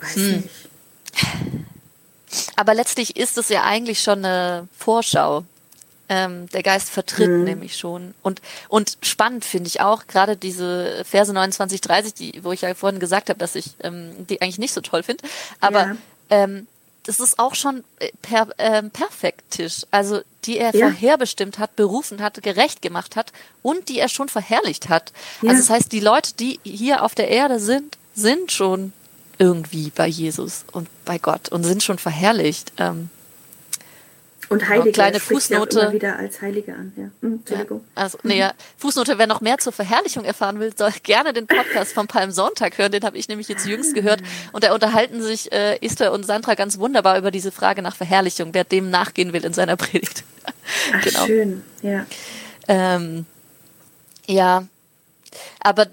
Weiß 0.01 0.17
Hm. 0.17 0.33
nicht. 0.43 0.51
Aber 2.57 2.75
letztlich 2.75 3.17
ist 3.17 3.39
es 3.39 3.49
ja 3.49 3.63
eigentlich 3.65 4.03
schon 4.03 4.23
eine 4.25 4.69
Vorschau. 4.77 5.45
Ähm, 6.15 6.49
der 6.51 6.63
Geist 6.63 6.91
vertritt 6.91 7.31
Mhm. 7.31 7.45
nämlich 7.45 7.77
schon. 7.79 8.13
Und, 8.23 8.43
und 8.69 8.99
spannend 9.03 9.45
finde 9.47 9.69
ich 9.69 9.81
auch, 9.81 10.07
gerade 10.09 10.37
diese 10.37 11.03
Verse 11.07 11.33
29, 11.33 11.81
30, 11.81 12.13
die, 12.15 12.45
wo 12.45 12.53
ich 12.53 12.61
ja 12.61 12.75
vorhin 12.75 13.01
gesagt 13.01 13.31
habe, 13.31 13.39
dass 13.39 13.55
ich 13.55 13.71
ähm, 13.83 14.27
die 14.29 14.43
eigentlich 14.43 14.59
nicht 14.59 14.75
so 14.75 14.81
toll 14.83 15.03
finde. 15.03 15.25
Aber 15.61 15.81
Ja. 15.87 15.97
ähm, 16.31 16.67
das 17.05 17.19
ist 17.19 17.39
auch 17.39 17.55
schon 17.55 17.83
äh, 17.99 18.11
per, 18.21 18.49
ähm, 18.59 18.91
perfektisch. 18.91 19.87
Also 19.91 20.21
die 20.45 20.59
er 20.59 20.75
Ja. 20.75 20.89
vorherbestimmt 20.89 21.59
hat, 21.59 21.77
berufen 21.77 22.21
hat, 22.21 22.43
gerecht 22.43 22.83
gemacht 22.83 23.17
hat 23.17 23.33
und 23.63 23.89
die 23.89 23.99
er 23.99 24.09
schon 24.09 24.29
verherrlicht 24.29 24.89
hat. 24.91 25.13
Ja. 25.41 25.51
Also 25.51 25.63
das 25.63 25.71
heißt, 25.71 25.93
die 25.93 26.01
Leute, 26.01 26.35
die 26.35 26.61
hier 26.65 27.03
auf 27.05 27.15
der 27.15 27.29
Erde 27.29 27.59
sind, 27.61 27.97
sind 28.15 28.53
schon 28.53 28.93
irgendwie 29.39 29.91
bei 29.95 30.07
Jesus 30.09 30.65
und 30.73 30.89
bei 31.05 31.19
Gott 31.19 31.49
und 31.49 31.65
sind 31.65 31.83
schon 31.83 31.99
verherrlicht. 31.99 32.73
Ähm, 32.79 33.09
Und 34.53 34.69
Heilige 34.69 34.93
kleine 34.93 35.19
spricht 35.21 35.43
sie 35.49 35.57
auch 35.57 35.61
Fußnote. 35.61 35.81
immer 35.81 35.93
wieder 35.93 36.17
als 36.17 36.41
Heilige 36.43 36.75
an. 36.75 36.93
Ja. 36.97 37.05
Hm, 37.23 37.35
Entschuldigung. 37.41 37.81
Ja, 37.97 38.03
also, 38.03 38.19
nee, 38.23 38.39
ja. 38.39 38.53
Fußnote, 38.79 39.19
wer 39.19 39.27
noch 39.27 39.41
mehr 39.41 39.59
zur 39.59 39.73
Verherrlichung 39.73 40.25
erfahren 40.25 40.61
will, 40.61 40.73
soll 40.77 40.93
gerne 41.03 41.33
den 41.33 41.47
Podcast 41.47 41.93
vom 41.93 42.07
Palmsonntag 42.07 42.79
hören. 42.79 42.93
Den 42.93 43.05
habe 43.05 43.17
ich 43.19 43.29
nämlich 43.29 43.49
jetzt 43.49 43.67
jüngst 43.67 43.95
gehört. 43.95 44.23
Und 44.53 44.65
da 44.65 44.75
unterhalten 44.75 45.23
sich 45.23 45.51
äh, 45.53 45.77
Esther 45.85 46.13
und 46.13 46.25
Sandra 46.27 46.55
ganz 46.55 46.79
wunderbar 46.79 47.19
über 47.19 47.31
diese 47.31 47.51
Frage 47.53 47.83
nach 47.83 47.97
Verherrlichung, 47.97 48.55
wer 48.55 48.65
dem 48.65 48.91
nachgehen 48.91 49.33
will 49.33 49.45
in 49.45 49.53
seiner 49.55 49.77
Predigt. 49.83 50.25
Ach, 50.95 51.03
genau. 51.03 51.27
schön. 51.27 51.63
Ja. 51.83 52.07
Ähm, 52.69 53.27
ja, 54.27 54.65
aber 55.61 55.87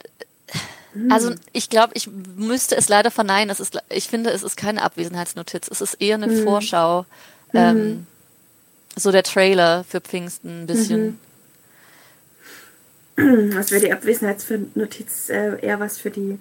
Hm. 0.94 1.12
also 1.12 1.34
ich 1.54 1.70
glaube, 1.70 1.94
ich 1.96 2.10
müsste 2.36 2.76
es 2.76 2.90
leider 2.90 3.12
verneinen. 3.12 3.52
Es 3.52 3.60
ist, 3.60 3.78
ich 3.90 4.08
finde, 4.08 4.32
es 4.32 4.42
ist 4.42 4.58
keine 4.58 4.82
Abwesenheitsnotiz. 4.82 5.68
Es 5.70 5.82
ist 5.82 5.96
eher 6.02 6.16
eine 6.16 6.26
Hm. 6.26 6.44
Vorschau. 6.44 7.06
Ähm, 7.54 8.08
so 9.00 9.12
der 9.12 9.24
Trailer 9.24 9.84
für 9.84 10.02
Pfingsten 10.02 10.64
ein 10.64 10.68
bisschen. 10.68 11.20
Was 13.18 13.72
wäre 13.72 13.82
die 13.86 13.92
Abwesenheitsnotiz 13.92 15.30
äh, 15.30 15.60
eher 15.62 15.80
was 15.80 15.98
für 15.98 16.10
die 16.10 16.40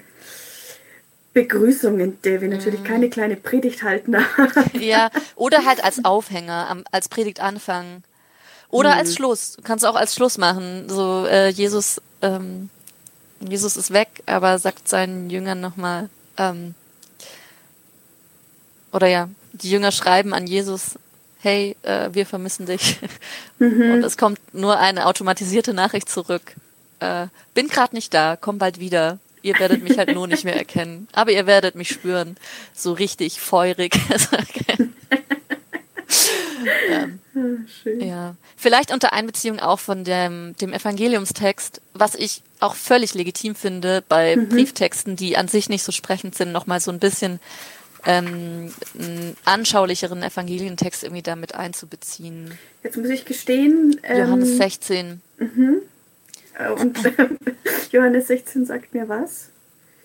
Begrüßung, 1.32 1.98
in 2.00 2.22
der 2.22 2.40
wir 2.40 2.48
Mhm. 2.48 2.54
natürlich 2.56 2.84
keine 2.84 3.10
kleine 3.10 3.36
Predigt 3.36 3.82
halten. 3.82 4.16
Ja, 4.78 5.10
oder 5.36 5.64
halt 5.64 5.82
als 5.84 6.04
Aufhänger, 6.04 6.68
am, 6.70 6.84
als 6.92 7.08
Predigtanfang. 7.08 8.02
Oder 8.70 8.96
als 8.96 9.14
Schluss. 9.14 9.54
Du 9.56 9.62
kannst 9.62 9.84
auch 9.86 9.94
als 9.96 10.14
Schluss 10.14 10.36
machen. 10.36 10.88
So, 10.88 11.26
äh, 11.26 11.48
Jesus, 11.48 12.00
ähm, 12.22 12.68
Jesus 13.40 13.76
ist 13.76 13.92
weg, 13.92 14.08
aber 14.26 14.58
sagt 14.58 14.88
seinen 14.88 15.30
Jüngern 15.30 15.60
nochmal, 15.60 16.10
ähm, 16.36 16.74
oder 18.92 19.06
ja, 19.06 19.28
die 19.52 19.70
Jünger 19.70 19.90
schreiben 19.90 20.34
an 20.34 20.46
Jesus, 20.46 20.98
hey, 21.40 21.77
äh, 21.83 22.11
wir 22.12 22.27
vermissen 22.27 22.66
dich. 22.66 22.98
Und 23.59 24.03
es 24.03 24.16
kommt 24.16 24.38
nur 24.53 24.79
eine 24.79 25.07
automatisierte 25.07 25.74
Nachricht 25.74 26.09
zurück. 26.09 26.55
Äh, 27.01 27.27
bin 27.55 27.68
gerade 27.68 27.94
nicht 27.94 28.12
da, 28.14 28.37
komm 28.40 28.59
bald 28.59 28.81
wieder. 28.81 29.18
Ihr 29.42 29.59
werdet 29.59 29.83
mich 29.83 29.98
halt 29.98 30.12
nur 30.14 30.27
nicht 30.27 30.44
mehr 30.44 30.57
erkennen. 30.57 31.07
Aber 31.12 31.31
ihr 31.31 31.46
werdet 31.46 31.77
mich 31.77 31.90
spüren. 31.90 32.37
So 32.74 32.92
richtig 32.92 33.40
feurig. 33.40 33.94
ähm, 36.90 37.20
Schön. 37.83 38.01
ja. 38.01 38.35
Vielleicht 38.57 38.92
unter 38.92 39.12
Einbeziehung 39.12 39.61
auch 39.61 39.79
von 39.79 40.03
dem, 40.05 40.57
dem 40.61 40.72
Evangeliumstext, 40.72 41.81
was 41.94 42.14
ich 42.16 42.42
auch 42.61 42.74
völlig 42.74 43.14
legitim 43.14 43.55
finde, 43.55 44.03
bei 44.09 44.37
Brieftexten, 44.37 45.14
die 45.14 45.37
an 45.37 45.46
sich 45.46 45.68
nicht 45.68 45.85
so 45.85 45.92
sprechend 45.92 46.35
sind, 46.35 46.51
nochmal 46.51 46.81
so 46.81 46.90
ein 46.90 46.98
bisschen 46.98 47.38
ähm, 48.06 48.72
einen 48.98 49.37
anschaulicheren 49.44 50.22
Evangelientext 50.22 51.02
irgendwie 51.02 51.22
damit 51.22 51.54
einzubeziehen. 51.54 52.56
Jetzt 52.82 52.96
muss 52.96 53.08
ich 53.08 53.24
gestehen, 53.24 54.00
ähm, 54.02 54.18
Johannes 54.18 54.56
16. 54.56 55.20
äh, 56.58 56.70
und 56.70 56.98
Johannes 57.92 58.28
16 58.28 58.66
sagt 58.66 58.94
mir 58.94 59.08
was. 59.08 59.50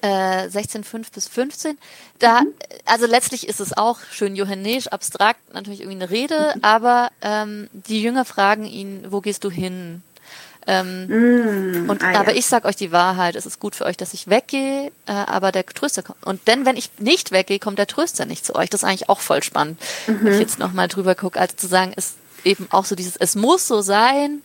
Äh, 0.01 0.49
16, 0.49 0.83
5 0.83 1.11
bis 1.11 1.29
15. 1.29 1.77
Da, 2.19 2.41
also 2.83 3.05
letztlich 3.05 3.47
ist 3.47 3.61
es 3.61 3.77
auch 3.77 3.99
schön 4.11 4.35
johannäisch, 4.35 4.87
abstrakt, 4.87 5.53
natürlich 5.53 5.79
irgendwie 5.79 6.03
eine 6.03 6.09
Rede, 6.09 6.55
aber 6.61 7.09
ähm, 7.21 7.69
die 7.71 8.01
Jünger 8.01 8.25
fragen 8.25 8.65
ihn, 8.65 9.05
wo 9.11 9.21
gehst 9.21 9.45
du 9.45 9.49
hin? 9.49 10.01
Ähm, 10.67 11.07
Mm, 11.07 11.89
Und, 11.89 12.03
ah, 12.03 12.11
ja. 12.13 12.19
aber 12.19 12.35
ich 12.35 12.45
sag 12.45 12.65
euch 12.65 12.75
die 12.75 12.91
Wahrheit, 12.91 13.35
es 13.35 13.45
ist 13.45 13.59
gut 13.59 13.75
für 13.75 13.85
euch, 13.85 13.97
dass 13.97 14.13
ich 14.13 14.27
weggehe, 14.29 14.91
äh, 15.05 15.11
aber 15.11 15.51
der 15.51 15.65
Tröster 15.65 16.03
kommt. 16.03 16.23
Und 16.25 16.47
denn 16.47 16.65
wenn 16.65 16.77
ich 16.77 16.89
nicht 16.99 17.31
weggehe, 17.31 17.59
kommt 17.59 17.77
der 17.79 17.87
Tröster 17.87 18.25
nicht 18.25 18.45
zu 18.45 18.55
euch. 18.55 18.69
Das 18.69 18.81
ist 18.83 18.87
eigentlich 18.89 19.09
auch 19.09 19.19
voll 19.19 19.43
spannend, 19.43 19.79
wenn 20.07 20.33
ich 20.33 20.39
jetzt 20.39 20.59
nochmal 20.59 20.87
drüber 20.87 21.15
gucke, 21.15 21.39
als 21.39 21.55
zu 21.55 21.67
sagen, 21.67 21.93
es 21.95 22.13
eben 22.43 22.67
auch 22.71 22.85
so 22.85 22.95
dieses, 22.95 23.15
es 23.17 23.35
muss 23.35 23.67
so 23.67 23.81
sein, 23.81 24.41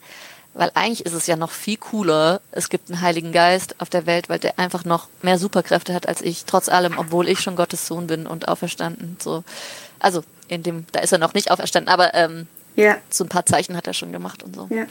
weil 0.55 0.71
eigentlich 0.75 1.05
ist 1.07 1.13
es 1.13 1.27
ja 1.27 1.37
noch 1.37 1.51
viel 1.53 1.77
cooler, 1.77 2.41
es 2.53 2.69
gibt 2.69 2.91
einen 2.91 3.01
Heiligen 3.01 3.33
Geist 3.33 3.81
auf 3.81 3.91
der 3.91 4.07
Welt, 4.07 4.29
weil 4.29 4.39
der 4.41 4.59
einfach 4.59 4.85
noch 4.85 5.09
mehr 5.23 5.39
Superkräfte 5.39 5.95
hat 5.95 6.09
als 6.09 6.21
ich, 6.23 6.45
trotz 6.47 6.69
allem, 6.69 6.99
obwohl 6.99 7.29
ich 7.29 7.41
schon 7.41 7.55
Gottes 7.57 7.87
Sohn 7.87 8.07
bin 8.09 8.27
und 8.27 8.49
auferstanden. 8.49 9.17
So, 9.23 9.45
also 10.01 10.25
in 10.49 10.63
dem, 10.63 10.87
da 10.93 11.01
ist 11.01 11.13
er 11.13 11.19
noch 11.19 11.35
nicht 11.35 11.51
auferstanden, 11.51 11.93
aber 11.93 12.15
ähm, 12.15 12.47
Ja, 12.77 12.97
so 13.11 13.25
ein 13.25 13.29
paar 13.29 13.47
Zeichen 13.47 13.77
hat 13.77 13.87
er 13.87 13.95
schon 13.95 14.11
gemacht 14.13 14.43
und 14.43 14.55
so. 14.57 14.67
ja. 14.71 14.85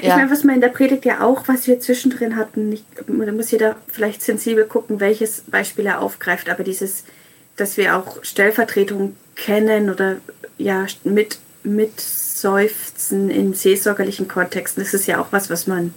Ich 0.00 0.08
Ja. 0.08 0.16
meine, 0.16 0.30
was 0.30 0.44
man 0.44 0.56
in 0.56 0.60
der 0.60 0.68
Predigt 0.68 1.04
ja 1.04 1.20
auch, 1.20 1.48
was 1.48 1.66
wir 1.66 1.80
zwischendrin 1.80 2.36
hatten, 2.36 2.68
nicht, 2.68 2.84
da 3.06 3.32
muss 3.32 3.50
jeder 3.50 3.76
vielleicht 3.88 4.22
sensibel 4.22 4.64
gucken, 4.64 5.00
welches 5.00 5.42
Beispiel 5.42 5.86
er 5.86 6.00
aufgreift, 6.00 6.48
aber 6.48 6.64
dieses, 6.64 7.04
dass 7.56 7.76
wir 7.76 7.96
auch 7.96 8.22
Stellvertretung 8.22 9.16
kennen 9.34 9.90
oder 9.90 10.16
ja 10.58 10.86
mit, 11.04 11.38
mit 11.62 12.00
Seufzen 12.00 13.30
in 13.30 13.54
seelsorgerlichen 13.54 14.28
Kontexten, 14.28 14.82
das 14.82 14.94
ist 14.94 15.06
ja 15.06 15.20
auch 15.20 15.28
was, 15.30 15.50
was 15.50 15.66
man 15.66 15.94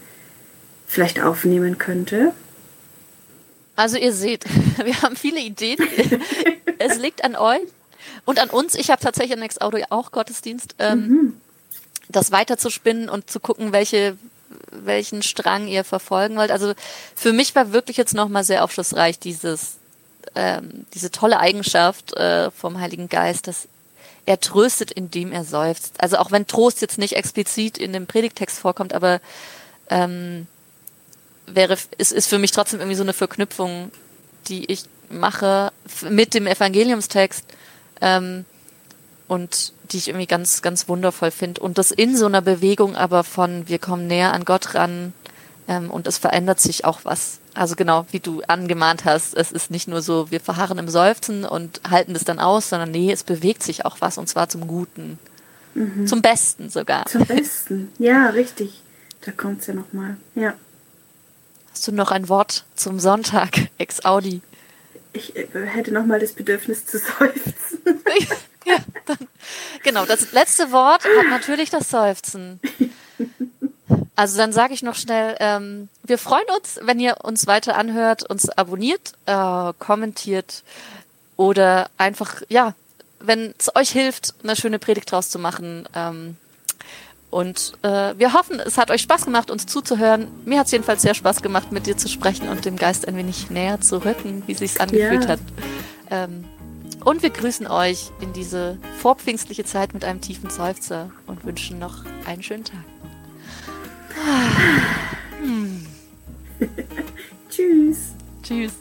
vielleicht 0.88 1.22
aufnehmen 1.22 1.78
könnte. 1.78 2.34
Also 3.76 3.98
ihr 3.98 4.12
seht, 4.14 4.44
wir 4.84 5.02
haben 5.02 5.16
viele 5.16 5.40
Ideen. 5.40 5.78
es 6.80 6.98
liegt 6.98 7.24
an 7.24 7.36
euch 7.36 7.62
und 8.26 8.40
an 8.40 8.50
uns. 8.50 8.76
Ich 8.76 8.90
habe 8.90 9.02
tatsächlich 9.02 9.34
an 9.34 9.40
Next 9.40 9.62
Auto 9.62 9.78
auch 9.90 10.12
Gottesdienst, 10.12 10.76
ähm, 10.80 11.39
das 12.10 12.32
weiter 12.32 12.58
zu 12.58 12.70
spinnen 12.70 13.08
und 13.10 13.30
zu 13.30 13.40
gucken, 13.40 13.72
welche 13.72 14.18
welchen 14.72 15.22
Strang 15.22 15.68
ihr 15.68 15.84
verfolgen 15.84 16.36
wollt. 16.36 16.52
Also 16.52 16.74
für 17.16 17.34
mich 17.34 17.54
war 17.54 17.72
wirklich 17.72 17.98
jetzt 17.98 18.16
nochmal 18.16 18.44
sehr 18.44 18.64
aufschlussreich 18.64 19.20
dieses 19.20 19.78
ähm, 20.36 20.86
diese 20.94 21.12
tolle 21.12 21.40
Eigenschaft 21.40 22.14
äh, 22.14 22.52
vom 22.52 22.80
Heiligen 22.80 23.10
Geist, 23.10 23.48
dass 23.48 23.68
er 24.26 24.40
tröstet, 24.40 24.92
indem 24.92 25.32
er 25.32 25.44
seufzt. 25.44 25.96
Also 26.00 26.18
auch 26.18 26.32
wenn 26.32 26.46
Trost 26.46 26.82
jetzt 26.82 26.98
nicht 26.98 27.16
explizit 27.16 27.78
in 27.78 27.94
dem 27.94 28.06
Predigtext 28.06 28.60
vorkommt, 28.60 28.94
aber 28.94 29.22
ähm, 29.90 30.48
wäre, 31.48 31.78
ist, 31.98 32.12
ist 32.12 32.28
für 32.28 32.38
mich 32.38 32.52
trotzdem 32.52 32.80
irgendwie 32.80 32.98
so 32.98 33.04
eine 33.04 33.14
Verknüpfung, 33.14 33.92
die 34.48 34.66
ich 34.72 34.84
mache 35.10 35.72
mit 36.08 36.34
dem 36.34 36.46
Evangeliumstext 36.46 37.44
ähm, 38.02 38.46
und 39.28 39.74
die 39.92 39.98
ich 39.98 40.08
irgendwie 40.08 40.28
ganz, 40.28 40.62
ganz 40.62 40.88
wundervoll 40.88 41.32
finde. 41.32 41.62
Und 41.62 41.78
das 41.78 41.92
in 41.92 42.16
so 42.16 42.26
einer 42.26 42.42
Bewegung 42.42 42.96
aber 42.96 43.24
von, 43.24 43.68
wir 43.68 43.80
kommen 43.80 44.08
näher 44.08 44.34
an 44.34 44.46
Gott 44.46 44.76
ran, 44.76 45.14
Ähm, 45.70 45.92
und 45.92 46.08
es 46.08 46.18
verändert 46.18 46.60
sich 46.60 46.84
auch 46.84 47.02
was. 47.04 47.38
Also 47.54 47.76
genau, 47.76 48.08
wie 48.12 48.20
du 48.20 48.42
angemahnt 48.48 49.06
hast, 49.06 49.36
es 49.36 49.52
ist 49.52 49.70
nicht 49.70 49.88
nur 49.88 50.02
so, 50.02 50.32
wir 50.32 50.40
verharren 50.40 50.80
im 50.80 50.90
Seufzen 50.90 51.46
und 51.46 51.82
halten 51.88 52.16
das 52.16 52.24
dann 52.24 52.40
aus, 52.40 52.70
sondern 52.70 52.90
nee, 52.90 53.12
es 53.12 53.24
bewegt 53.24 53.62
sich 53.62 53.86
auch 53.86 53.98
was 54.00 54.18
und 54.18 54.28
zwar 54.28 54.50
zum 54.50 54.66
Guten. 54.66 55.20
Mhm. 55.76 56.08
Zum 56.08 56.24
Besten 56.24 56.72
sogar. 56.72 57.06
Zum 57.06 57.24
Besten, 57.26 57.92
ja, 58.00 58.30
richtig. 58.30 58.82
Da 59.22 59.32
kommt 59.32 59.62
es 59.62 59.68
ja 59.68 59.76
nochmal, 59.76 60.18
ja. 60.34 60.56
Hast 61.72 61.88
du 61.88 61.92
noch 61.92 62.10
ein 62.10 62.30
Wort 62.30 62.66
zum 62.74 63.00
Sonntag, 63.00 63.70
ex-Audi? 63.78 64.42
Ich 65.14 65.36
äh, 65.36 65.48
hätte 65.68 65.92
nochmal 65.94 66.20
das 66.20 66.32
Bedürfnis 66.34 66.88
zu 66.88 66.98
seufzen. 67.20 67.80
ja, 68.70 68.78
dann, 69.06 69.18
genau, 69.84 70.06
das 70.06 70.32
letzte 70.32 70.72
Wort 70.72 71.04
hat 71.04 71.30
natürlich 71.30 71.70
das 71.70 71.90
Seufzen. 71.90 72.60
Also 74.16 74.38
dann 74.38 74.52
sage 74.52 74.74
ich 74.74 74.84
noch 74.84 74.96
schnell, 74.96 75.36
ähm, 75.40 75.90
wir 76.04 76.18
freuen 76.18 76.46
uns, 76.58 76.80
wenn 76.82 77.00
ihr 77.00 77.24
uns 77.24 77.48
weiter 77.48 77.78
anhört, 77.78 78.30
uns 78.30 78.50
abonniert, 78.50 79.14
äh, 79.26 79.74
kommentiert 79.80 80.64
oder 81.38 81.90
einfach, 81.98 82.42
ja, 82.50 82.74
wenn 83.20 83.54
es 83.58 83.74
euch 83.76 83.92
hilft, 83.92 84.36
eine 84.44 84.56
schöne 84.56 84.78
Predigt 84.78 85.12
draus 85.12 85.30
zu 85.30 85.40
machen. 85.40 85.88
Ähm, 85.96 86.38
und 87.32 87.74
äh, 87.84 88.14
wir 88.18 88.34
hoffen, 88.34 88.60
es 88.60 88.78
hat 88.78 88.92
euch 88.92 89.02
Spaß 89.02 89.26
gemacht, 89.26 89.52
uns 89.52 89.66
zuzuhören. 89.68 90.28
Mir 90.46 90.60
hat 90.60 90.66
es 90.66 90.72
jedenfalls 90.72 91.02
sehr 91.02 91.14
Spaß 91.14 91.42
gemacht, 91.42 91.72
mit 91.72 91.86
dir 91.86 91.96
zu 91.96 92.10
sprechen 92.10 92.50
und 92.50 92.66
dem 92.66 92.76
Geist 92.76 93.08
ein 93.08 93.16
wenig 93.16 93.50
näher 93.50 93.80
zu 93.82 94.04
rücken, 94.04 94.44
wie 94.48 94.56
sich 94.56 94.82
angefühlt 94.82 95.26
ja. 95.26 95.30
hat. 95.30 95.40
Ähm, 96.10 96.46
und 97.06 97.24
wir 97.24 97.30
grüßen 97.30 97.68
euch 97.68 98.12
in 98.22 98.34
diese 98.34 98.78
vorpfingstliche 99.00 99.64
Zeit 99.64 99.94
mit 99.94 100.04
einem 100.06 100.22
tiefen 100.22 100.50
Seufzer 100.50 101.12
und 101.28 101.46
wünschen 101.46 101.80
noch 101.80 102.06
einen 102.26 102.44
schönen 102.44 102.64
Tag. 102.64 102.84
Hm. 105.42 105.86
Tschüss. 107.50 108.16
Tschüss. 108.44 108.74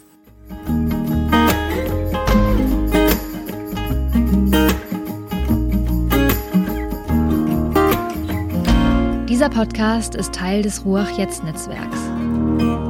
Dieser 9.28 9.50
Podcast 9.50 10.16
ist 10.16 10.34
Teil 10.34 10.62
des 10.62 10.84
Ruach 10.84 11.16
Jetzt 11.16 11.44
Netzwerks. 11.44 12.87